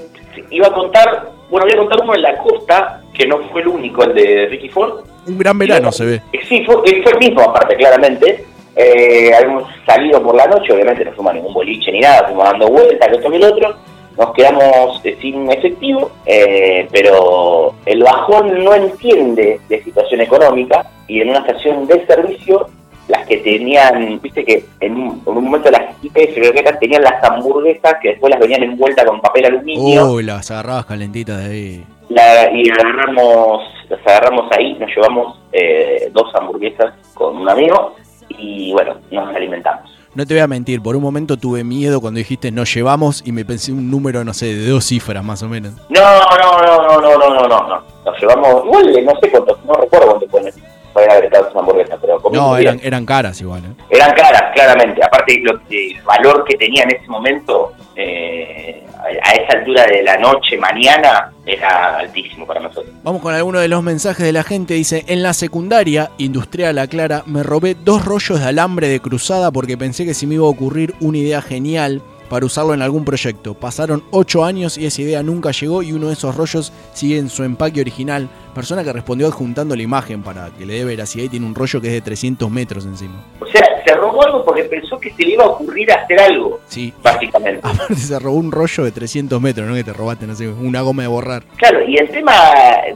[0.50, 3.68] iba a contar, bueno, voy a contar uno en la costa, que no fue el
[3.68, 5.04] único, el de Ricky Ford.
[5.26, 6.22] Un gran verano se ve.
[6.32, 8.44] Eh, Sí, fue, eh, fue el mismo, aparte, claramente.
[8.76, 12.44] Eh, habíamos salido por la noche, obviamente no fuimos a ningún boliche ni nada, fuimos
[12.44, 13.74] dando vueltas, que esto que el otro.
[14.16, 21.20] Nos quedamos eh, sin efectivo, eh, pero el bajón no entiende de situación económica y
[21.20, 22.68] en una estación de servicio,
[23.11, 27.96] las que tenían, viste que en un, en un momento las IPS tenían las hamburguesas
[28.00, 30.12] que después las venían envueltas con papel aluminio.
[30.12, 31.86] Uy, las agarrabas calentitas de ahí.
[32.08, 37.96] La, y agarramos, las agarramos ahí, nos llevamos eh, dos hamburguesas con un amigo
[38.28, 39.90] y bueno, nos alimentamos.
[40.14, 43.30] No te voy a mentir, por un momento tuve miedo cuando dijiste nos llevamos y
[43.30, 45.74] me pensé un número, no sé, de dos cifras más o menos.
[45.88, 47.82] No, no, no, no, no, no, no, no.
[48.04, 50.56] Nos llevamos, igual eh, no sé cuánto, no recuerdo cuánto pones
[50.95, 52.68] haber estado hamburguesas, pero No, bien.
[52.68, 53.62] eran, eran caras igual.
[53.64, 53.82] ¿eh?
[53.91, 55.03] Eran caras, claramente.
[55.05, 60.03] Aparte, lo el valor que tenía en ese momento, eh, a a esa altura de
[60.03, 62.93] la noche, mañana, era altísimo para nosotros.
[63.03, 64.74] Vamos con alguno de los mensajes de la gente.
[64.74, 69.76] Dice, en la secundaria, industrial aclara, me robé dos rollos de alambre de cruzada porque
[69.78, 73.53] pensé que se me iba a ocurrir una idea genial para usarlo en algún proyecto.
[73.55, 77.28] Pasaron ocho años y esa idea nunca llegó y uno de esos rollos sigue en
[77.28, 78.31] su empaque original.
[78.55, 81.81] Persona que respondió adjuntando la imagen para que le dé veracidad y tiene un rollo
[81.81, 83.22] que es de 300 metros encima.
[83.41, 86.61] O sea, se robó algo porque pensó que se le iba a ocurrir hacer algo,
[86.68, 86.93] Sí.
[87.03, 87.61] básicamente.
[87.64, 90.81] Aparte se robó un rollo de 300 metros, no que te robaste, no sé, una
[90.83, 91.43] goma de borrar.
[91.57, 92.33] Claro, y el tema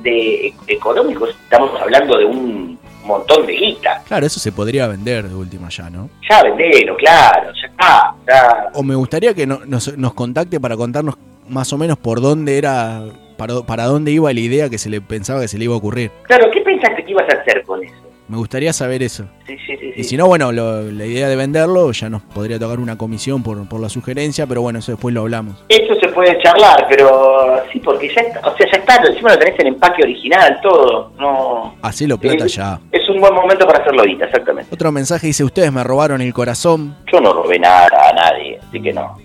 [0.03, 4.03] de económico, estamos hablando de un montón de guita.
[4.07, 6.09] Claro, eso se podría vender de última ya, ¿no?
[6.29, 8.15] Ya vendelo, claro, ya está.
[8.27, 8.71] ya.
[8.75, 11.17] O me gustaría que no- nos, nos contacte para contarnos
[11.49, 13.03] más o menos por dónde era,
[13.37, 15.79] para, para dónde iba la idea que se le pensaba que se le iba a
[15.79, 16.11] ocurrir.
[16.23, 17.95] Claro, ¿qué pensaste que ibas a hacer con eso?
[18.27, 19.25] Me gustaría saber eso.
[19.47, 19.93] Sí, sí, sí.
[19.97, 23.43] Y si no, bueno, lo- la idea de venderlo ya nos podría tocar una comisión
[23.43, 25.63] por, por la sugerencia, pero bueno, eso después lo hablamos.
[25.69, 29.39] Eso se puede charlar, pero sí, porque ya está, o sea, ya está, encima lo
[29.39, 31.13] tenés en empaque original, todo.
[31.19, 32.81] No, Hacelo plata Eh, ya.
[32.93, 34.75] es un buen momento para hacerlo ahorita, exactamente.
[34.75, 36.97] Otro mensaje dice, ustedes me robaron el corazón.
[37.13, 39.17] Yo no robé nada a nadie, así que no.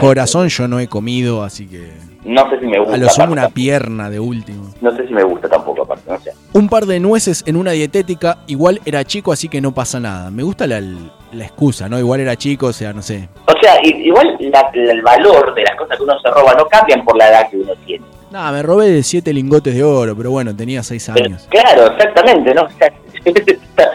[0.00, 1.90] Corazón yo no he comido, así que...
[2.24, 2.94] no sé si me gusta.
[2.94, 4.72] A lo sumo una pierna de último.
[4.80, 6.30] No sé si me gusta tampoco, aparte, no sé.
[6.56, 10.30] Un par de nueces en una dietética, igual era chico, así que no pasa nada.
[10.30, 11.98] Me gusta la, la excusa, ¿no?
[11.98, 13.28] Igual era chico, o sea, no sé.
[13.46, 16.66] O sea, igual la- la- el valor de las cosas que uno se roba no
[16.66, 18.06] cambian por la edad que uno tiene.
[18.30, 21.46] Nada, me robé de siete lingotes de oro, pero bueno, tenía seis años.
[21.50, 22.62] Claro, exactamente, ¿no?
[22.62, 22.90] O sea,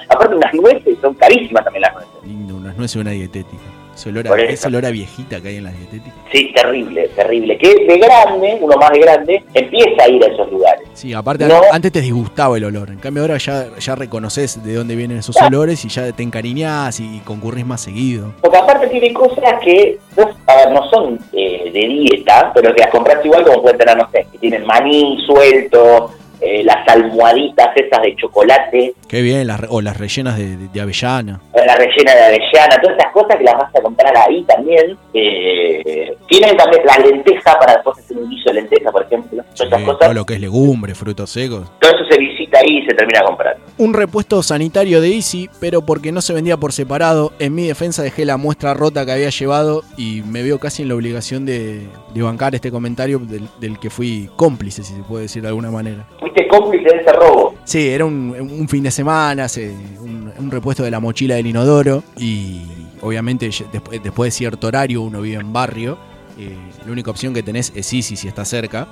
[0.10, 2.12] aparte unas nueces son carísimas también las nueces.
[2.28, 3.64] Lindo, unas nueces de una dietética.
[4.02, 6.14] Ese olor, a, ese olor a viejita que hay en las dietéticas.
[6.32, 7.58] Sí, terrible, terrible.
[7.60, 10.88] Que de grande, uno más de grande, empieza a ir a esos lugares.
[10.94, 11.62] Sí, aparte No.
[11.72, 12.90] antes te disgustaba el olor.
[12.90, 17.00] En cambio ahora ya, ya reconoces de dónde vienen esos olores y ya te encariñás
[17.00, 18.34] y concurrís más seguido.
[18.42, 22.82] Porque aparte tiene cosas que vos, a ver, no son eh, de dieta, pero que
[22.82, 26.12] las compras igual como pueden tener, no sé, que tienen maní suelto,
[26.52, 30.82] eh, las almohaditas esas de chocolate, Qué bien, las, o las rellenas de, de- de
[30.82, 31.40] avellana.
[31.54, 34.98] eh, la rellena de avellana, todas esas cosas que las vas a comprar ahí también.
[35.14, 39.44] Eh, tienen también la lenteja para después hacer un guiso de lenteja, por ejemplo.
[39.56, 41.72] Todas esas cosas, todo lo que es legumbre, frutos secos.
[41.80, 43.62] todo eso se visita ahí y se termina comprando.
[43.78, 47.34] Un repuesto sanitario de Easy, pero porque no se vendía por separado.
[47.40, 50.90] En mi defensa dejé la muestra rota que había llevado y me veo casi en
[50.90, 55.24] la obligación de, de bancar este comentario del, del que fui cómplice, si se puede
[55.24, 56.06] decir de alguna manera.
[56.42, 57.56] Fuiste cómplice de ese robo.
[57.64, 62.04] Sí, era un, fin de semana, se- un, un repuesto de la mochila del inodoro
[62.18, 62.62] y
[63.02, 65.98] obviamente después, después de cierto horario uno vive en barrio,
[66.38, 68.88] eh, la única opción que tenés es Easy si está cerca.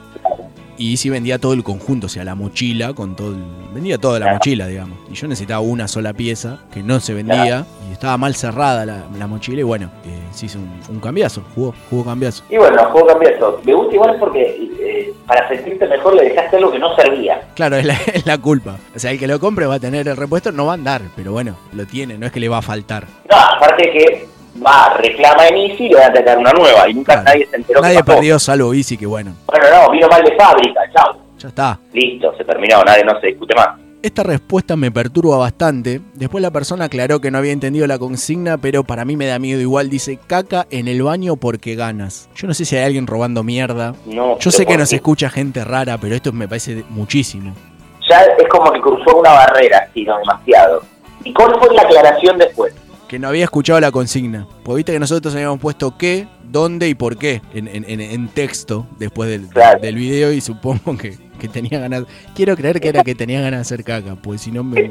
[0.79, 4.17] Y Easy vendía todo el conjunto, o sea, la mochila con todo el- Vendía toda
[4.19, 4.97] la mochila, digamos.
[5.11, 9.03] Y yo necesitaba una sola pieza que no se vendía y estaba mal cerrada la,
[9.17, 12.43] la mochila y bueno, eh, se hizo un, un cambiazo, jugó, jugó cambiazo.
[12.49, 13.61] Y bueno, juego cambiar eso.
[13.63, 14.41] Me gusta igual porque
[14.79, 17.41] eh, para sentirte mejor le dejaste algo que no servía.
[17.55, 18.77] Claro, es la, es la culpa.
[18.95, 21.01] O sea, el que lo compre va a tener el repuesto, no va a andar,
[21.15, 23.05] pero bueno, lo tiene, no es que le va a faltar.
[23.29, 24.27] No, aparte que
[24.65, 27.55] va, reclama en Easy y le van a sacar una nueva y nunca nadie se
[27.57, 28.15] enteró Nadie que pasó.
[28.17, 31.17] perdió salvo Easy, que bueno, Bueno, no, vino mal de fábrica, chao.
[31.37, 31.79] ya está.
[31.93, 33.69] Listo, se terminó, nadie no se discute más.
[34.01, 35.99] Esta respuesta me perturba bastante.
[36.13, 39.39] Después la persona aclaró que no había entendido la consigna, pero para mí me da
[39.39, 39.89] miedo igual.
[39.89, 42.29] Dice, caca en el baño porque ganas.
[42.33, 43.95] Yo no sé si hay alguien robando mierda.
[44.05, 47.53] No, Yo sé que ¿por nos escucha gente rara, pero esto me parece muchísimo.
[48.09, 50.81] Ya es como que cruzó una barrera, sino demasiado.
[51.25, 52.73] ¿Y cuál fue la aclaración después?
[53.09, 54.47] Que no había escuchado la consigna.
[54.63, 58.85] Porque viste que nosotros habíamos puesto qué, dónde y por qué en, en- en- texto
[58.99, 59.49] después del,
[59.81, 62.03] del video y supongo que, que tenía ganas.
[62.35, 64.87] Quiero creer que era que tenía ganas de hacer caca, pues si no me,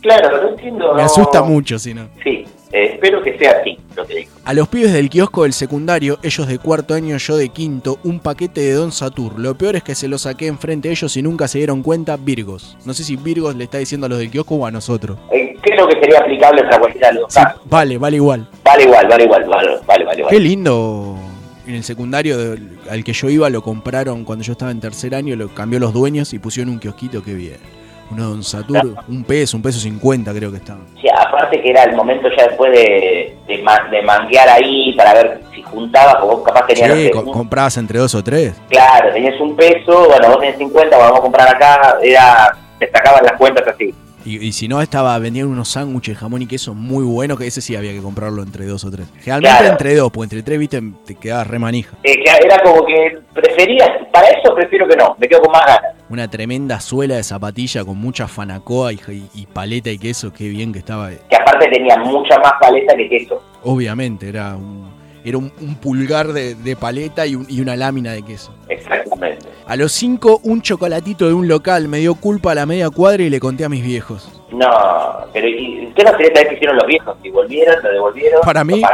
[0.00, 0.94] Claro, no entiendo.
[0.94, 1.78] me asusta mucho.
[1.78, 2.08] Si no.
[2.24, 4.30] Sí, eh, espero que sea así, lo que dijo.
[4.46, 8.20] A los pibes del kiosco del secundario, ellos de cuarto año, yo de quinto, un
[8.20, 9.38] paquete de Don Satur.
[9.38, 12.16] Lo peor es que se lo saqué enfrente de ellos y nunca se dieron cuenta
[12.16, 12.78] Virgos.
[12.86, 15.18] No sé si Virgos le está diciendo a los del kiosco o a nosotros.
[15.30, 17.60] Eh, creo que sería aplicable para cualquiera de los dos casos.
[17.66, 18.48] Vale, vale igual.
[18.64, 20.24] Vale igual, vale igual, vale, vale, vale.
[20.28, 21.16] Qué lindo.
[21.66, 25.14] En el secundario del- al que yo iba lo compraron cuando yo estaba en tercer
[25.14, 27.58] año, lo cambió los dueños y pusieron un kiosquito, qué bien.
[28.10, 30.80] Uno de Don Satur, un peso, un peso cincuenta creo que estaba.
[31.00, 33.56] Sí, aparte que era el momento ya después de, de,
[33.92, 37.20] de manguear ahí para ver si juntabas, o vos capaz tenías, no Sí, sé, co-
[37.20, 38.54] un- comprabas entre dos o tres.
[38.68, 42.90] claro, tenías un peso, bueno, vos tenés 50, bueno, vamos a comprar acá, era, te
[42.90, 43.94] sacaban las cuentas así.
[44.24, 47.60] Y, y si no, estaba vendían unos sándwiches, jamón y queso muy buenos, que ese
[47.60, 49.06] sí había que comprarlo entre dos o tres.
[49.20, 49.72] Generalmente Claro.
[49.72, 51.96] entre dos, porque entre tres, viste, te quedabas re manija.
[52.04, 55.94] Eh, era como que preferías, para eso prefiero que no, me quedo con más ganas.
[56.10, 60.48] Una tremenda suela de zapatilla con mucha fanacoa y, y- y paleta y queso, qué
[60.48, 61.10] bien que estaba.
[61.10, 63.42] Que aparte tenía mucha más paleta que queso.
[63.62, 64.89] Obviamente, era un,
[65.24, 68.54] era un, un pulgar de, de paleta y, un- y una lámina de queso.
[68.68, 69.46] Exactamente.
[69.66, 73.22] A los cinco, un chocolatito de un local me dio culpa a la media cuadra
[73.22, 74.28] y le conté a mis viejos.
[74.52, 74.68] No,
[75.32, 77.16] pero ¿y usted no quería saber qué hicieron los viejos?
[77.22, 78.88] Si volvieron, lo devolvieron, Para mí, lo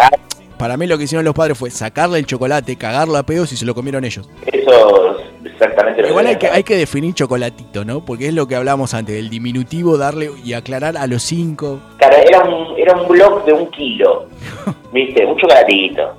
[0.58, 3.56] para mí lo que hicieron los padres fue sacarle el chocolate, cagarlo a pedos y
[3.56, 4.28] se lo comieron ellos.
[4.46, 8.04] Eso es exactamente lo Igual hay que hay que definir chocolatito, ¿no?
[8.04, 11.80] Porque es lo que hablábamos antes, el diminutivo, darle y aclarar a los cinco.
[11.98, 14.26] Claro, era un, era un blog de un kilo.
[14.92, 15.24] ¿Viste?
[15.24, 16.14] Un chocolatito.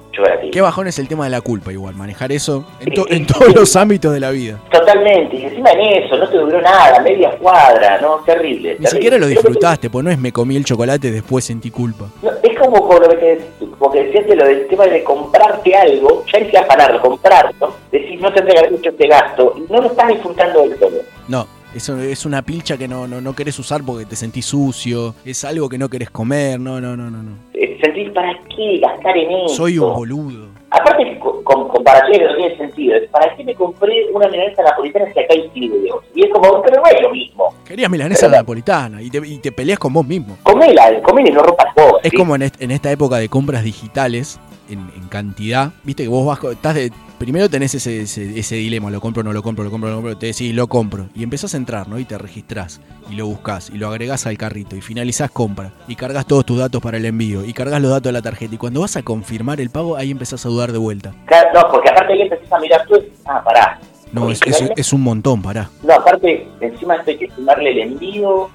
[0.51, 3.53] Qué bajón es el tema de la culpa, igual, manejar eso en, to- en todos
[3.53, 4.59] los ámbitos de la vida.
[4.72, 5.36] Totalmente.
[5.38, 8.18] Y encima en eso, no te duró nada, media cuadra, ¿no?
[8.26, 8.70] Terrible.
[8.80, 8.89] Ni terrible.
[8.89, 12.05] siquiera lo que- disfrutaste, pues no es me comí el chocolate y después sentí culpa.
[12.22, 13.15] no, es como con lo que,
[13.59, 17.74] te, como que decías de lo del tema de comprarte algo, ya decías afanarlo, comprarlo,
[17.91, 20.97] decís no tendría que haber hecho este gasto, no lo estás disfrutando del todo.
[21.28, 21.47] No,
[21.78, 25.43] eso es una pilcha que no, no, no querés usar porque te sentís sucio, es
[25.45, 27.23] algo que no querés comer, no, no, no, no.
[27.23, 27.32] no.
[27.53, 29.55] Eh, Sentís, ¿para qué gastar en eso?
[29.55, 30.47] Soy un boludo.
[30.69, 35.05] Aparte, con, comparaciones que no tienen sentido, es, ¿para qué me compré una milanesa napolitana
[35.13, 36.03] si acá hay fideos?
[36.13, 37.45] Y es como, pero no es lo mismo.
[37.65, 40.38] Querías milanesa napolitana y te, y te peleas con vos mismo.
[40.43, 42.01] Comela, comela y no rompas vos.
[42.03, 42.17] Es ¿sí?
[42.17, 44.39] como en, est- en esta época de compras digitales,
[44.70, 48.99] en, cantidad, viste que vos vas, estás de, primero tenés ese, ese, ese dilema, lo
[48.99, 51.53] compro, no lo compro, lo compro, no lo compro, te decís, lo compro, y empezás
[51.53, 51.97] a entrar, ¿no?
[51.99, 55.95] Y te registrás, y lo buscás, y lo agregás al carrito, y finalizás compra, y
[55.95, 58.57] cargas todos tus datos para el envío, y cargas los datos de la tarjeta, y
[58.57, 61.13] cuando vas a confirmar el pago, ahí empezás a dudar de vuelta.
[61.26, 62.95] Claro, no, porque aparte ahí empezás a mirar tú,
[63.26, 63.80] ah, pará.
[64.20, 65.70] No, es, es, es un montón, pará.
[65.84, 68.49] No, aparte, encima esto hay que sumarle el envío.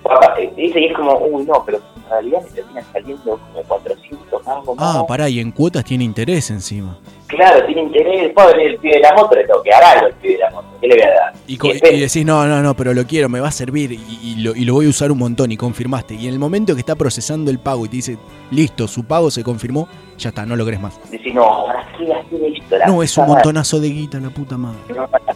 [0.56, 4.74] dice, y es como, uy, no, pero en realidad me termina saliendo como 400 algo
[4.74, 4.96] más.
[4.96, 6.98] Ah, pará, y en cuotas tiene interés encima.
[7.28, 8.30] Claro, tiene interés.
[8.34, 10.50] Pobre el pibe de la moto, le tengo que dar algo al pibe de la
[10.50, 10.66] moto.
[10.82, 11.32] ¿Qué le voy a dar?
[11.46, 11.54] Y,
[11.96, 14.64] y decís, no, no, no, pero lo quiero, me va a servir y, lo, y
[14.66, 16.14] lo voy a usar un montón y confirmaste.
[16.14, 18.18] Y en el momento que está procesando el pago y te dice,
[18.50, 19.88] listo, su pago se confirmó,
[20.18, 21.00] ya está, no lo crees más.
[21.10, 22.76] Decís, no, ¿para qué gasté esto?
[22.76, 23.34] La No, es un madre.
[23.36, 24.78] montonazo de guita, la puta madre.
[24.90, 25.34] No, la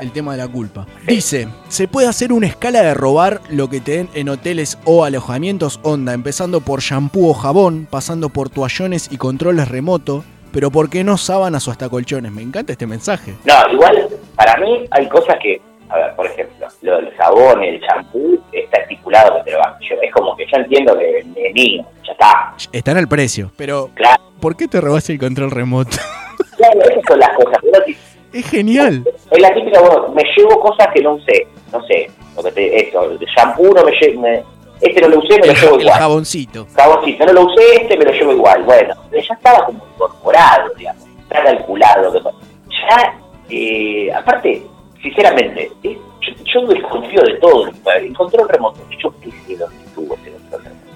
[0.00, 0.86] El tema de la culpa.
[1.06, 5.04] Dice, ¿se puede hacer una escala de robar lo que te den en hoteles o
[5.04, 10.88] alojamientos onda, empezando por shampoo o jabón, pasando por toallones y controles remoto, pero por
[10.88, 12.32] qué no sábanas o hasta colchones?
[12.32, 13.34] Me encanta este mensaje.
[13.44, 17.80] No, igual, para mí hay cosas que, a ver, por ejemplo, lo del jabón, el
[17.80, 19.74] champú, está estipulado que te lo van.
[19.80, 22.54] Yo, es como que yo entiendo que es mío, ya está.
[22.72, 25.96] Está en el precio, pero Claro, ¿por qué te robas el control remoto?
[26.56, 27.58] claro, esas son las cosas.
[27.62, 27.96] Pero si-
[28.32, 29.04] es genial.
[29.30, 32.76] es la típica, bueno, me llevo cosas que no usé, no sé, lo que te,
[32.86, 34.42] esto, el shampoo no me llevo, me-
[34.80, 35.98] este no lo usé, me lo llevo el igual.
[35.98, 36.66] jaboncito.
[36.74, 38.62] Jaboncito, no lo usé, este me lo llevo igual.
[38.64, 42.32] Bueno, ya estaba como incorporado, digamos, está calculado.
[42.88, 43.14] Ya,
[43.50, 44.62] eh, aparte,
[45.02, 47.68] sinceramente, es- yo, yo desconfío de todo.
[47.96, 50.32] El control remoto, yo qué sé dónde estuvo ese.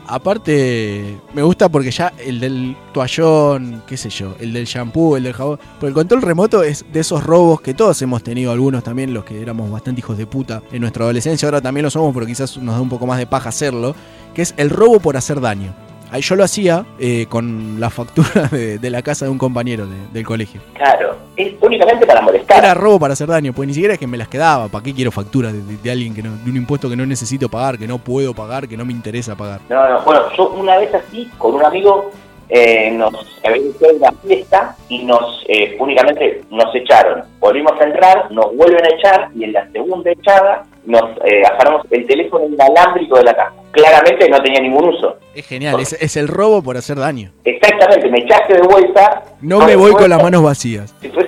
[0.06, 5.24] Aparte, me gusta porque ya el del toallón, qué sé yo, el del shampoo, el
[5.24, 5.58] del jabón.
[5.80, 9.24] Pero el control remoto es de esos robos que todos hemos tenido, algunos también, los
[9.24, 11.46] que éramos bastante hijos de puta en nuestra adolescencia.
[11.46, 13.94] Ahora también lo somos, pero quizás nos da un poco más de paja hacerlo.
[14.34, 15.83] Que es el robo por hacer daño.
[16.14, 19.84] Ahí yo lo hacía eh, con la factura de, de la casa de un compañero
[19.84, 20.60] de- del colegio.
[20.74, 22.58] Claro, es únicamente para molestar.
[22.58, 24.68] Era robo para hacer daño, pues ni siquiera es que me las quedaba.
[24.68, 27.04] ¿Para qué quiero factura de, de- de alguien que no, de un impuesto que no
[27.04, 29.60] necesito pagar, que no puedo pagar, que no me interesa pagar?
[29.68, 32.12] No, no, bueno, yo una vez así, con un amigo,
[32.48, 37.22] eh, nos hecho una fiesta y nos eh, únicamente nos echaron.
[37.40, 41.86] Volvimos a entrar, nos vuelven a echar y en la segunda echada nos eh, afanamos
[41.90, 43.52] el teléfono inalámbrico de la casa.
[43.70, 45.16] Claramente no tenía ningún uso.
[45.34, 47.30] Es genial, es, es el robo por hacer daño.
[47.44, 49.22] Exactamente, me echaste de vuelta.
[49.40, 50.94] No me voy con las manos vacías.
[51.12, 51.26] Fue-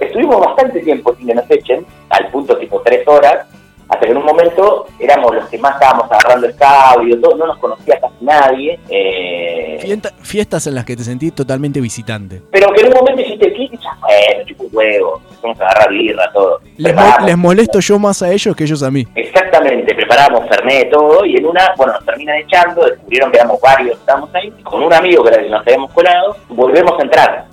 [0.00, 3.46] estuvimos bastante tiempo sin que nos echen, al punto tipo tres horas,
[3.88, 7.46] hasta que en un momento éramos los que más estábamos agarrando el cabrio, todo, no
[7.46, 8.78] nos conocía casi nadie.
[8.88, 12.42] eh, Fienta- fiestas en las que te sentís totalmente visitante.
[12.50, 15.90] pero que en un momento hiciste clic y ya, bueno, chupo huevo, vamos a agarrar
[15.90, 16.60] birra, todo.
[16.76, 19.06] Les, mo- les molesto yo más a ellos que ellos a mí.
[19.14, 23.98] Exactamente, preparamos Fernet, todo, y en una, bueno, nos terminan echando, descubrieron que éramos varios,
[23.98, 27.46] estábamos ahí, con un amigo que era el que nos habíamos colado, volvemos a entrar.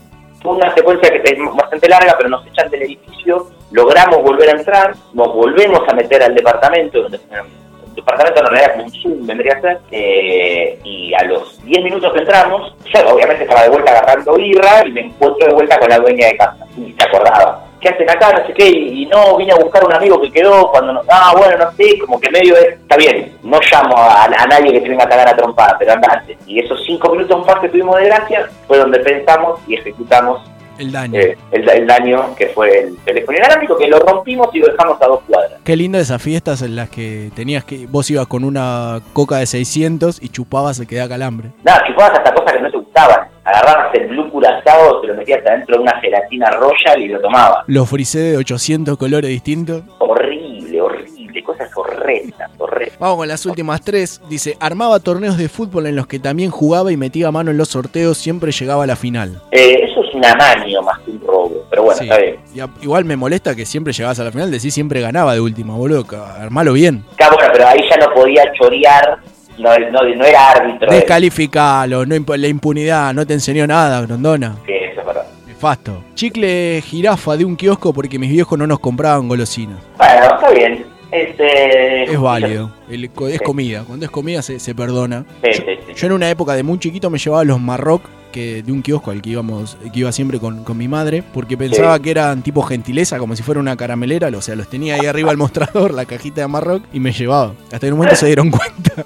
[0.45, 4.93] Una secuencia que es bastante larga, pero nos echan del edificio, logramos volver a entrar,
[5.13, 9.53] nos volvemos a meter al departamento, donde el departamento en realidad como un Zoom vendría
[9.53, 13.91] a ser, eh, y a los 10 minutos que entramos, yo obviamente estaba de vuelta
[13.91, 17.65] agarrando birra y me encuentro de vuelta con la dueña de casa, y se acordaba.
[17.85, 18.31] ¿Qué hacen acá?
[18.33, 21.01] No sé qué, y, y no, vine a buscar un amigo que quedó cuando no,
[21.07, 24.71] ah, bueno, no sé, como que medio es, está bien, no llamo a, a nadie
[24.73, 26.35] que te venga a cagar a trompada, pero andate.
[26.47, 30.41] Y esos cinco minutos más que tuvimos de gracia fue donde pensamos y ejecutamos
[30.79, 31.19] El daño.
[31.19, 34.99] eh, el, el daño que fue el teléfono inalámbrico, que lo rompimos y lo dejamos
[34.99, 35.59] a dos cuadras.
[35.63, 37.85] Qué lindo esas fiestas en las que tenías que.
[37.85, 41.51] Vos ibas con una coca de 600 y chupabas se quedaba calambre.
[41.63, 43.34] Nada, chupabas hasta cosas que no te gustaban.
[43.45, 47.63] Agarrabas el blue curazao, te lo metías adentro de una gelatina royal y lo tomabas.
[47.67, 49.83] Los frisé de 800 colores distintos.
[49.99, 52.97] Horrible, horrible, cosas horrendas, horrendas.
[52.97, 54.19] Vamos con las últimas tres.
[54.29, 57.69] Dice: Armaba torneos de fútbol en los que también jugaba y metía mano en los
[57.69, 59.39] sorteos, siempre llegaba a la final.
[59.51, 62.05] Eh, eso es un amaño más que un robo, pero bueno, Sí.
[62.05, 62.37] está bien.
[62.53, 65.41] Y a- igual me molesta que siempre llegabas a la final, decís siempre ganaba de
[65.41, 66.05] última, boludo.
[66.39, 67.03] Armalo bien.
[67.11, 69.17] Está bueno, pero ahí ya no podía chorear,
[69.57, 70.91] no, no, no era árbitro.
[70.91, 74.55] Descalificalo, no la impunidad, no te enseñó nada, Grondona.
[74.65, 75.25] Sí, eso es verdad.
[75.47, 76.03] Nefasto.
[76.15, 79.77] Chicle jirafa de un kiosco porque mis viejos no nos compraban golosinas.
[79.97, 80.85] Bueno, está bien.
[81.11, 82.71] Este, Es válido.
[82.89, 83.83] El es comida.
[83.87, 85.23] Cuando es comida se, se perdona.
[85.43, 85.93] Sí, sí, sí.
[85.95, 88.01] Yo en una época de muy chiquito me llevaba los Marroc
[88.35, 91.55] que de un kiosco al que íbamos, que iba siempre con, con mi madre, porque
[91.55, 95.05] pensaba que eran tipo gentileza, como si fuera una caramelera, o sea, los tenía ahí
[95.05, 97.53] arriba al mostrador, la cajita de Marroc, y me llevaba.
[97.71, 99.05] Hasta en un momento se dieron cuenta.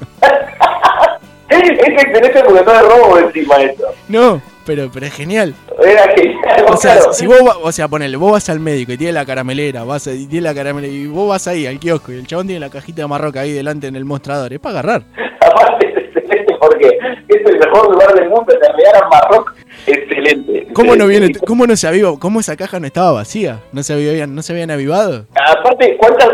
[1.49, 3.83] Es excelente porque no es robo encima eso.
[4.07, 5.53] No, pero, pero es genial.
[5.83, 6.65] Era genial.
[6.67, 7.13] O sea, claro.
[7.13, 10.07] si vos, va- o sea, ponele, vos vas al médico y tiene la caramelera, vas
[10.07, 12.59] a- y tiene la caramelera, y vos vas ahí al kiosco y el chabón tiene
[12.59, 15.03] la cajita de Marroc ahí delante en el mostrador, es para agarrar.
[15.41, 16.87] Aparte es excelente porque
[17.29, 19.53] es el mejor lugar del mundo, te regalan Marroc.
[19.87, 20.67] Excelente.
[20.73, 22.19] ¿Cómo no viene, cómo no se avivó?
[22.19, 23.59] ¿Cómo esa caja no estaba vacía?
[23.71, 25.25] ¿No se habían, no se habían avivado?
[25.33, 26.29] Aparte, ¿cuántas?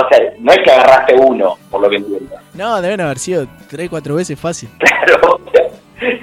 [0.00, 2.36] O sea, no es que agarraste uno, por lo que entiendo.
[2.54, 4.68] No, deben haber sido tres, cuatro veces fácil.
[4.78, 5.62] Claro, o sea,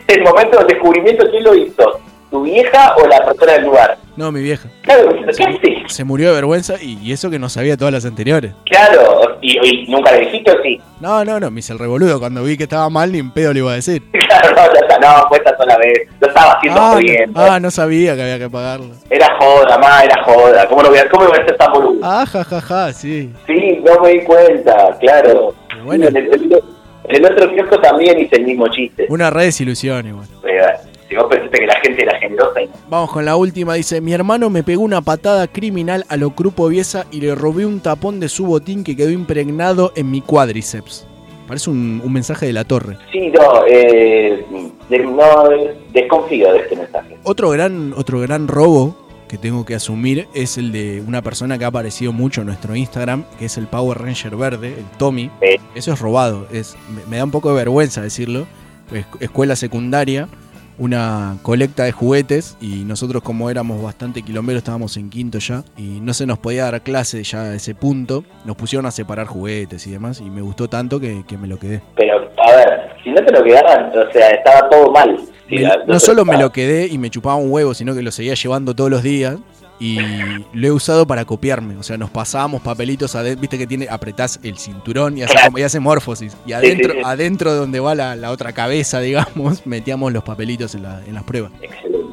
[0.08, 2.00] el momento del descubrimiento, ¿quién lo hizo?
[2.36, 3.98] ¿Tu vieja o la persona del lugar?
[4.18, 4.68] No, mi vieja.
[4.82, 5.58] Claro, ¿qué haces?
[5.88, 8.52] Se murió de vergüenza y, y eso que no sabía todas las anteriores.
[8.66, 10.82] Claro, y, y nunca le dijiste o sí.
[11.00, 12.20] No, no, no, me hice el revoludo.
[12.20, 14.04] Cuando vi que estaba mal, ni en pedo le iba a decir.
[14.28, 16.10] Claro, no, ya está, no, fue esta sola vez.
[16.20, 17.32] Lo estaba haciendo Ah, bien.
[17.32, 18.88] no, ah, no sabía que había que pagarlo.
[19.10, 20.68] Era joda, más era joda.
[20.68, 22.00] ¿Cómo, lo voy a, ¿Cómo voy a ser tan boludo?
[22.04, 23.32] Ah, ja, ja, ja, sí.
[23.48, 25.54] Sí, no me di cuenta, claro.
[25.86, 26.08] bueno.
[26.08, 29.06] En, el, en el otro kiosco también hice el mismo chiste.
[29.08, 30.28] Una re desilusión igual.
[31.16, 32.74] Si vos pensaste que la gente era generosa y no.
[32.90, 33.74] Vamos con la última.
[33.76, 37.66] Dice: Mi hermano me pegó una patada criminal a lo Grupo Viesa y le robé
[37.66, 41.08] un tapón de su botín que quedó impregnado en mi cuádriceps.
[41.48, 42.98] Parece un, un mensaje de la torre.
[43.12, 44.44] Sí, no, eh,
[44.90, 45.44] de- no,
[45.94, 47.18] desconfío de este mensaje.
[47.24, 48.98] Otro gran, otro gran robo
[49.28, 52.76] que tengo que asumir es el de una persona que ha aparecido mucho en nuestro
[52.76, 55.30] Instagram, que es el Power Ranger verde, el Tommy.
[55.76, 56.48] Eso es robado.
[56.52, 58.48] Es, me, me da un poco de vergüenza decirlo.
[58.92, 60.28] Es- escuela secundaria,
[60.78, 66.00] una colecta de juguetes y nosotros como éramos bastante quilomberos estábamos en quinto ya y
[66.02, 68.24] no se nos podía dar clase ya a ese punto.
[68.46, 71.58] Nos pusieron a separar juguetes y demás y me gustó tanto que, que me lo
[71.58, 71.82] quedé.
[71.96, 75.18] Pero, a ver, si no te lo quedaran, o sea, estaba todo mal.
[75.48, 78.02] Si Me- la- no solo me lo quedé y me chupaba un huevo, sino que
[78.02, 79.38] lo seguía llevando todos los días.
[79.80, 79.98] Y
[80.54, 81.76] lo he usado para copiarme.
[81.78, 85.58] O sea, nos pasábamos papelitos adentro, viste que tiene, apretás el cinturón y hace, como-
[85.58, 86.36] y hace morfosis.
[86.46, 87.04] Y adentro, sí, sí.
[87.06, 91.14] adentro de donde va la, la otra cabeza, digamos, metíamos los papelitos en, la- en
[91.14, 91.52] las pruebas.
[91.62, 92.05] Excelente.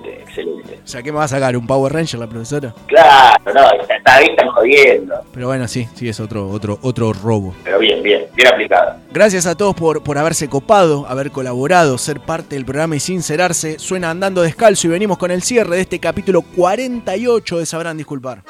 [0.85, 1.57] O sea, ¿qué me va a sacar?
[1.57, 2.75] ¿Un Power Ranger la profesora?
[2.87, 5.15] Claro, no, está, está ahí, están jodiendo.
[5.33, 7.55] Pero bueno, sí, sí, es otro, otro, otro robo.
[7.65, 8.97] Pero bien, bien, bien aplicado.
[9.13, 13.79] Gracias a todos por, por haberse copado, haber colaborado, ser parte del programa y sincerarse.
[13.79, 18.43] Suena andando descalzo y venimos con el cierre de este capítulo 48 de Sabrán Disculpar.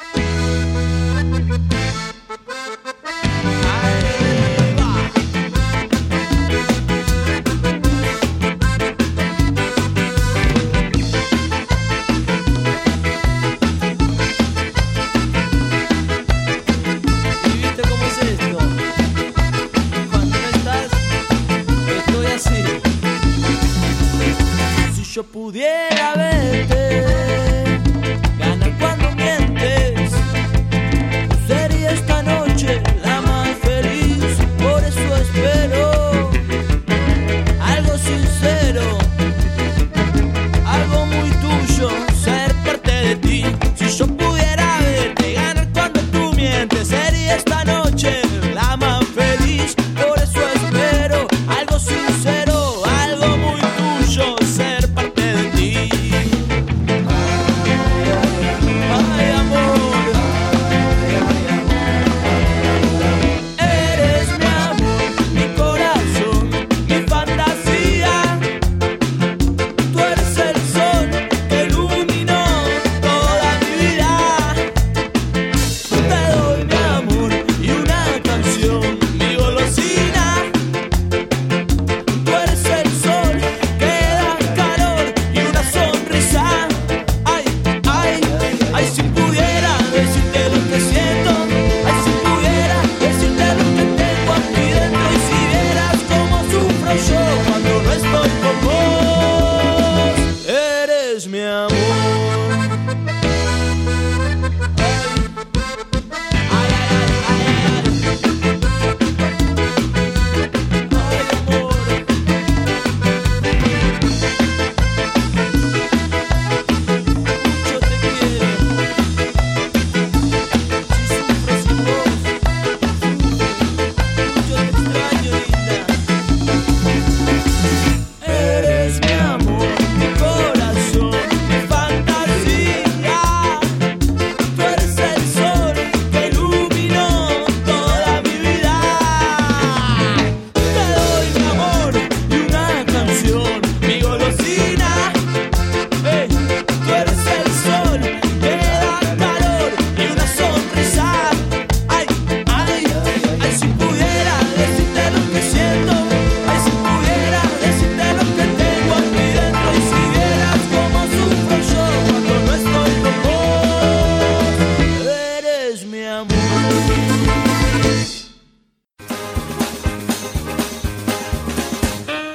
[25.53, 25.92] Pudiera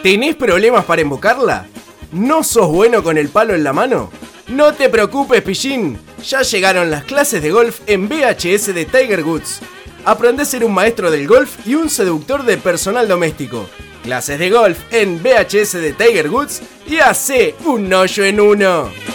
[0.08, 1.66] ¿Tenés problemas para invocarla?
[2.12, 4.10] ¿No sos bueno con el palo en la mano?
[4.46, 5.98] No te preocupes, pillín.
[6.26, 9.60] Ya llegaron las clases de golf en VHS de Tiger Woods.
[10.06, 13.68] Aprende a ser un maestro del golf y un seductor de personal doméstico.
[14.02, 19.07] Clases de golf en VHS de Tiger Woods y hace un hoyo en uno.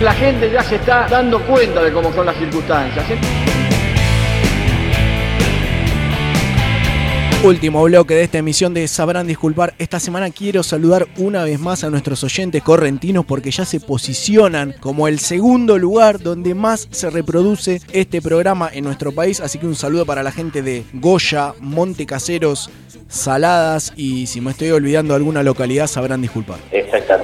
[0.00, 3.04] La gente ya se está dando cuenta de cómo son las circunstancias.
[7.42, 9.74] Último bloque de esta emisión de Sabrán Disculpar.
[9.78, 14.74] Esta semana quiero saludar una vez más a nuestros oyentes correntinos porque ya se posicionan
[14.80, 19.40] como el segundo lugar donde más se reproduce este programa en nuestro país.
[19.40, 22.70] Así que un saludo para la gente de Goya, Monte Caseros,
[23.10, 26.58] Saladas y si me estoy olvidando alguna localidad sabrán disculpar.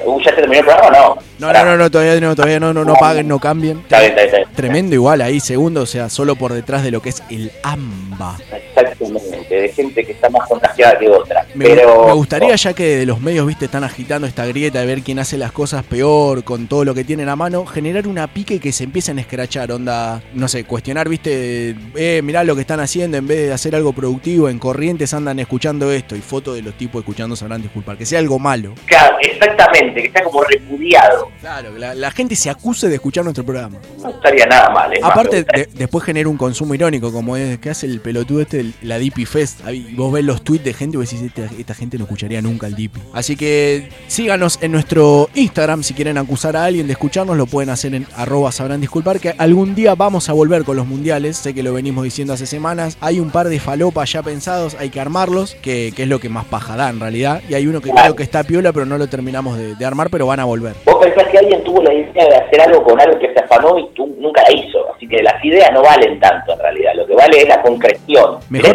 [0.04, 1.22] Uh, ¿Ya se terminó el programa o no?
[1.38, 3.78] No, no, no, no, todavía no, todavía no, no, no paguen, no cambien.
[3.78, 4.56] Está bien, está bien, está bien.
[4.56, 8.36] Tremendo igual ahí, segundo, o sea, solo por detrás de lo que es el AMBA.
[8.74, 11.46] Exactamente, de gente que está más contagiada que otra.
[11.54, 14.86] Me, Pero me gustaría ya que de los medios, viste, están agitando esta grieta de
[14.86, 18.26] ver quién hace las cosas peor con todo lo que tienen a mano, generar una
[18.26, 22.62] pique que se empiecen a escrachar, onda, no sé, cuestionar, viste, eh, mirá lo que
[22.62, 26.56] están haciendo en vez de hacer algo productivo, en corrientes andan escuchando esto y fotos
[26.56, 28.74] de los tipos escuchando sabrán disculpar, que sea algo malo.
[28.86, 31.28] Claro, exactamente, que está como repudiado.
[31.40, 33.78] Claro, la, la gente se acuse de escuchar nuestro programa.
[34.02, 34.90] No estaría nada mal.
[35.02, 38.66] Aparte, Más de- después genera un consumo irónico, como es que hace el pelotudo este
[38.82, 39.66] la Dippy Fest.
[39.66, 42.40] Ahí vos ves los tweets de gente y vos decís, esta, esta gente no escucharía
[42.40, 43.00] nunca el Dippy.
[43.12, 45.82] Así que síganos en nuestro Instagram.
[45.82, 49.20] Si quieren acusar a alguien de escucharnos, lo pueden hacer en arroba sabrán disculpar.
[49.20, 51.36] Que algún día vamos a volver con los mundiales.
[51.36, 52.96] Sé que lo venimos diciendo hace semanas.
[53.00, 56.28] Hay un par de falopas ya pensados, hay que armarlos, que, que es lo que
[56.30, 57.42] más paja da en realidad.
[57.48, 60.08] Y hay uno que creo que está piola, pero no lo terminamos de, de armar,
[60.10, 60.74] pero van a volver.
[60.86, 63.78] Vos pensás que alguien tuvo la idea de hacer algo con algo que se afanó
[63.78, 64.78] y tú nunca la hizo.
[64.94, 66.92] Así que las ideas no valen tanto en realidad.
[66.96, 68.38] Lo que vale es la concreción.
[68.48, 68.74] Mejor-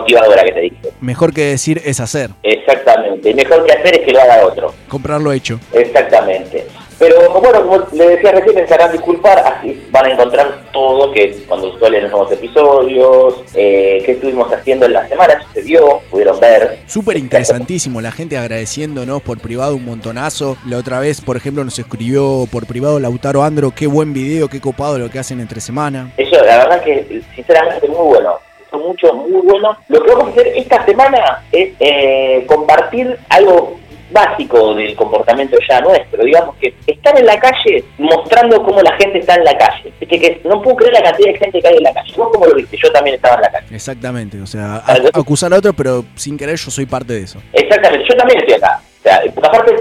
[0.00, 0.76] motivadora que te dije.
[1.00, 2.30] Mejor que decir es hacer.
[2.42, 3.30] Exactamente.
[3.30, 4.74] Y mejor que hacer es que lo haga otro.
[4.88, 5.60] Comprarlo hecho.
[5.72, 6.66] Exactamente.
[6.98, 11.44] Pero bueno, como le decía recién, me sabrán disculpar, así van a encontrar todo, que
[11.46, 16.78] cuando suelen los nuevos episodios, eh, qué estuvimos haciendo en la semana, sucedió, pudieron ver.
[16.86, 20.56] Súper interesantísimo, la gente agradeciéndonos por privado un montonazo.
[20.66, 24.62] La otra vez, por ejemplo, nos escribió por privado Lautaro Andro, qué buen video, qué
[24.62, 26.12] copado lo que hacen entre semana.
[26.16, 28.45] Eso, la verdad que sinceramente muy bueno.
[28.78, 29.76] Mucho, muy bueno.
[29.88, 33.78] Lo que vamos a hacer esta semana es eh, compartir algo
[34.08, 39.18] básico del comportamiento ya nuestro, digamos que estar en la calle mostrando cómo la gente
[39.18, 39.92] está en la calle.
[39.98, 42.12] Viste que no puedo creer la cantidad de gente que hay en la calle.
[42.16, 42.76] ¿Vos cómo lo viste?
[42.80, 43.66] Yo también estaba en la calle.
[43.74, 47.40] Exactamente, o sea, a- acusar a otro, pero sin querer yo soy parte de eso.
[47.52, 48.80] Exactamente, yo también estoy acá.
[49.00, 49.76] O sea, porque aparte,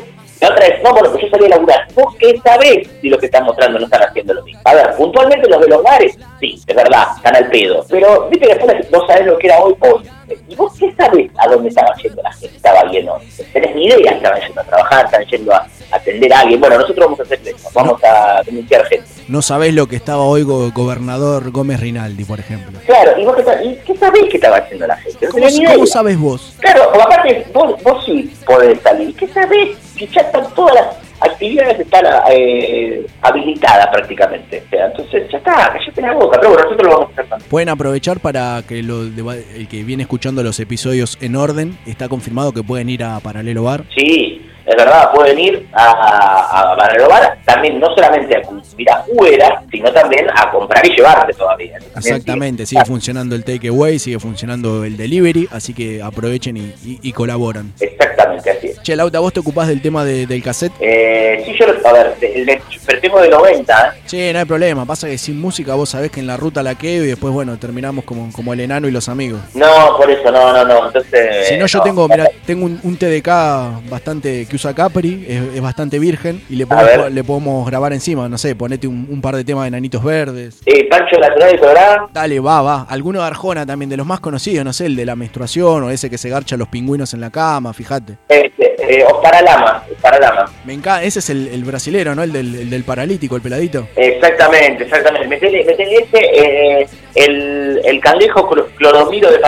[0.46, 1.88] la otra es, no, bueno, pues yo salí a laburar.
[1.94, 4.62] ¿Vos qué sabés si lo que están mostrando no están haciendo lo mismo?
[4.64, 7.84] A ver, puntualmente los de los bares, sí, es verdad, están al pedo.
[7.90, 10.04] Pero, viste que después vos sabés lo que era hoy, hoy.
[10.48, 12.56] ¿Y vos qué sabés a dónde estaba yendo la gente?
[12.56, 13.22] Estaba bien hoy.
[13.54, 16.60] Tenés ni idea, estaban yendo a trabajar, estaban yendo a atender a alguien.
[16.60, 19.06] Bueno, nosotros vamos a hacer eso, vamos a denunciar gente.
[19.28, 22.80] No sabés lo que estaba hoy go- gobernador Gómez Rinaldi, por ejemplo.
[22.86, 25.26] Claro, ¿y vos qué, sa- y qué sabés que estaba haciendo la gente?
[25.26, 26.56] No ¿Cómo, cómo sabes vos?
[26.60, 29.16] Claro, aparte vos, vos sí podés salir.
[29.16, 29.78] ¿Qué sabés?
[29.98, 30.86] Que ya están todas las
[31.22, 34.64] actividades están eh, habilitadas prácticamente.
[34.66, 36.38] O sea, entonces ya está, callate la boca.
[36.40, 37.50] Pero bueno, nosotros lo vamos a hacer también.
[37.50, 42.52] Pueden aprovechar para que lo el que viene escuchando los episodios en orden, está confirmado
[42.52, 43.86] que pueden ir a Paralelo Bar.
[43.96, 49.62] Sí, es verdad, pueden ir a, a Barrio Bar, también no solamente a consumir afuera,
[49.72, 51.74] sino también a comprar y llevarte todavía.
[51.80, 57.00] También Exactamente, sigue funcionando el takeaway, sigue funcionando el delivery, así que aprovechen y, y-
[57.02, 57.74] y colaboran.
[57.80, 58.82] Exactamente, así es.
[58.82, 60.74] Che, Lauta, ¿vos te ocupás del tema de- del cassette?
[60.80, 64.02] Eh, sí, yo, a ver, el de, pero tengo de 90, ¿eh?
[64.06, 66.76] Sí, no hay problema, pasa que sin música vos sabés que en la ruta la
[66.76, 69.42] quedo y después, bueno, terminamos como, como el enano y los amigos.
[69.54, 70.88] No, por eso, no, no, no.
[70.88, 71.48] Entonces.
[71.50, 71.84] Si no, yo no.
[71.84, 76.56] tengo, mira, tengo un, un TDK bastante que usa Capri, es, es bastante virgen y
[76.56, 79.72] le podemos, le podemos grabar encima, no sé, ponete un, un par de temas de
[79.72, 80.62] Nanitos Verdes.
[80.66, 82.10] Eh, Pancho Nacional y Colorado.
[82.14, 82.88] Dale, va, va.
[82.90, 85.90] Alguno de Arjona también, de los más conocidos, no sé, el de la menstruación o
[85.90, 88.18] ese que se garcha a los pingüinos en la cama, fíjate.
[88.30, 90.52] Este, eh, Oscar Alama, Oscar Alama.
[90.66, 92.24] Me encanta, ese es el, el brasilero, ¿no?
[92.24, 93.88] El del, el del paralítico, el peladito.
[93.96, 95.28] Exactamente, exactamente.
[95.28, 99.40] Metele, metele ese, eh, el, el cangrejo clor- cloromiro de.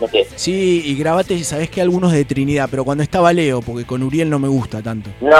[0.00, 0.26] Meté.
[0.36, 4.30] Sí, y grabate, sabés que algunos de Trinidad, pero cuando estaba Leo, porque con Uriel
[4.30, 5.10] no me gusta tanto.
[5.20, 5.36] No,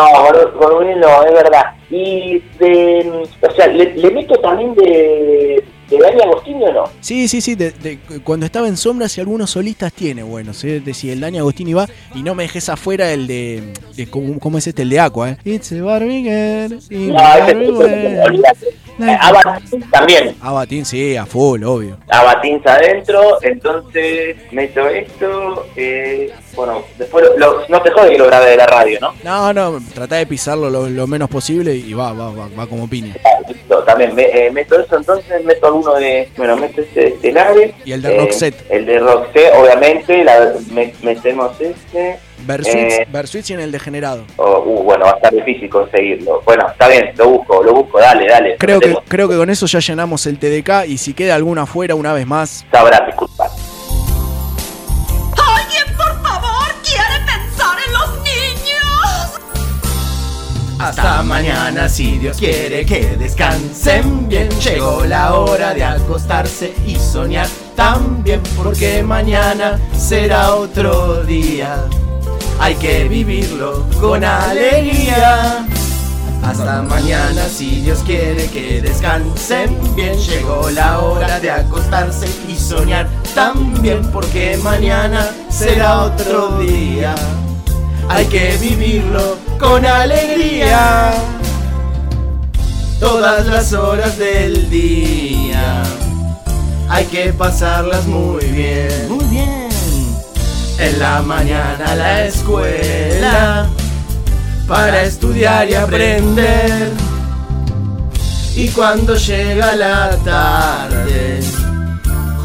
[0.58, 1.62] con- Uriel no, es verdad.
[1.90, 6.84] Y de, o sea, le, le meto también de, de Dani Agostini o no.
[7.00, 10.92] Sí, sí, sí, de- de- cuando estaba en sombras y algunos solistas tiene, bueno, de
[10.94, 13.62] si el Dani Agostini va y no me dejes afuera el de,
[13.96, 14.82] de ¿cómo, cómo es este?
[14.82, 15.36] El de Aqua, ¿eh?
[15.44, 17.16] It's a it's No,
[19.00, 20.36] Eh, Abatín también.
[20.40, 21.98] Abatín, sí, a full, obvio.
[22.08, 25.66] Abatins adentro, entonces meto esto.
[25.76, 29.14] Eh, bueno, después lo- lo- no te jode que lo grabe de la radio, ¿no?
[29.22, 32.88] No, no, trata de pisarlo lo, lo menos posible y va, va, va, va como
[32.88, 33.14] piña.
[33.48, 36.28] Listo, también me- eh, meto eso, entonces meto alguno de.
[36.36, 37.74] Bueno, meto este de Estelares.
[37.84, 38.64] Y el de Roxette.
[38.68, 40.24] El de Roxette, obviamente.
[40.24, 42.18] La, me- metemos este.
[42.46, 44.24] Versuits, Eh, Versuits y en el degenerado.
[44.36, 46.40] oh, uh, bueno, va a estar difícil conseguirlo.
[46.44, 48.56] Bueno, está bien, lo busco, lo busco, dale, dale.
[48.58, 51.94] Creo que, creo que con eso ya llenamos el TDK y si queda alguna afuera
[51.94, 52.64] una vez más.
[52.72, 53.48] Sabrás disculpar.
[55.36, 59.40] ¿Alguien, por favor, quiere pensar en los niños?
[60.80, 64.48] Hasta mañana si Dios quiere que descansen bien.
[64.60, 71.84] Llegó la hora de acostarse y soñar también porque mañana será otro día.
[72.60, 75.66] Hay que vivirlo con alegría.
[76.42, 80.18] Hasta mañana si Dios quiere que descansen bien.
[80.18, 87.14] Llegó la hora de acostarse y soñar también porque mañana será otro día.
[88.08, 91.12] Hay que vivirlo con alegría.
[92.98, 95.82] Todas las horas del día.
[96.88, 99.08] Hay que pasarlas muy bien.
[100.78, 103.66] En la mañana a la escuela.
[104.66, 106.92] Para estudiar y aprender.
[108.54, 111.40] Y cuando llega la tarde.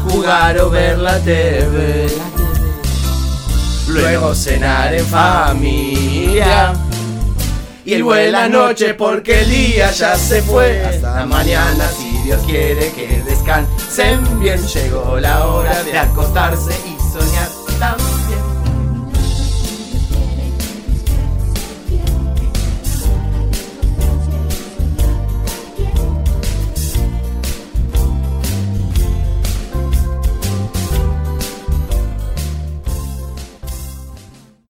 [0.08, 2.06] jugar o ver la TV.
[3.88, 6.72] Luego cenar en familia.
[7.84, 10.84] Y buenas noches porque el día ya se fue.
[10.84, 14.60] Hasta mañana si Dios quiere que descansen bien.
[14.66, 17.48] Llegó la hora de acostarse y soñar
[17.78, 18.23] también.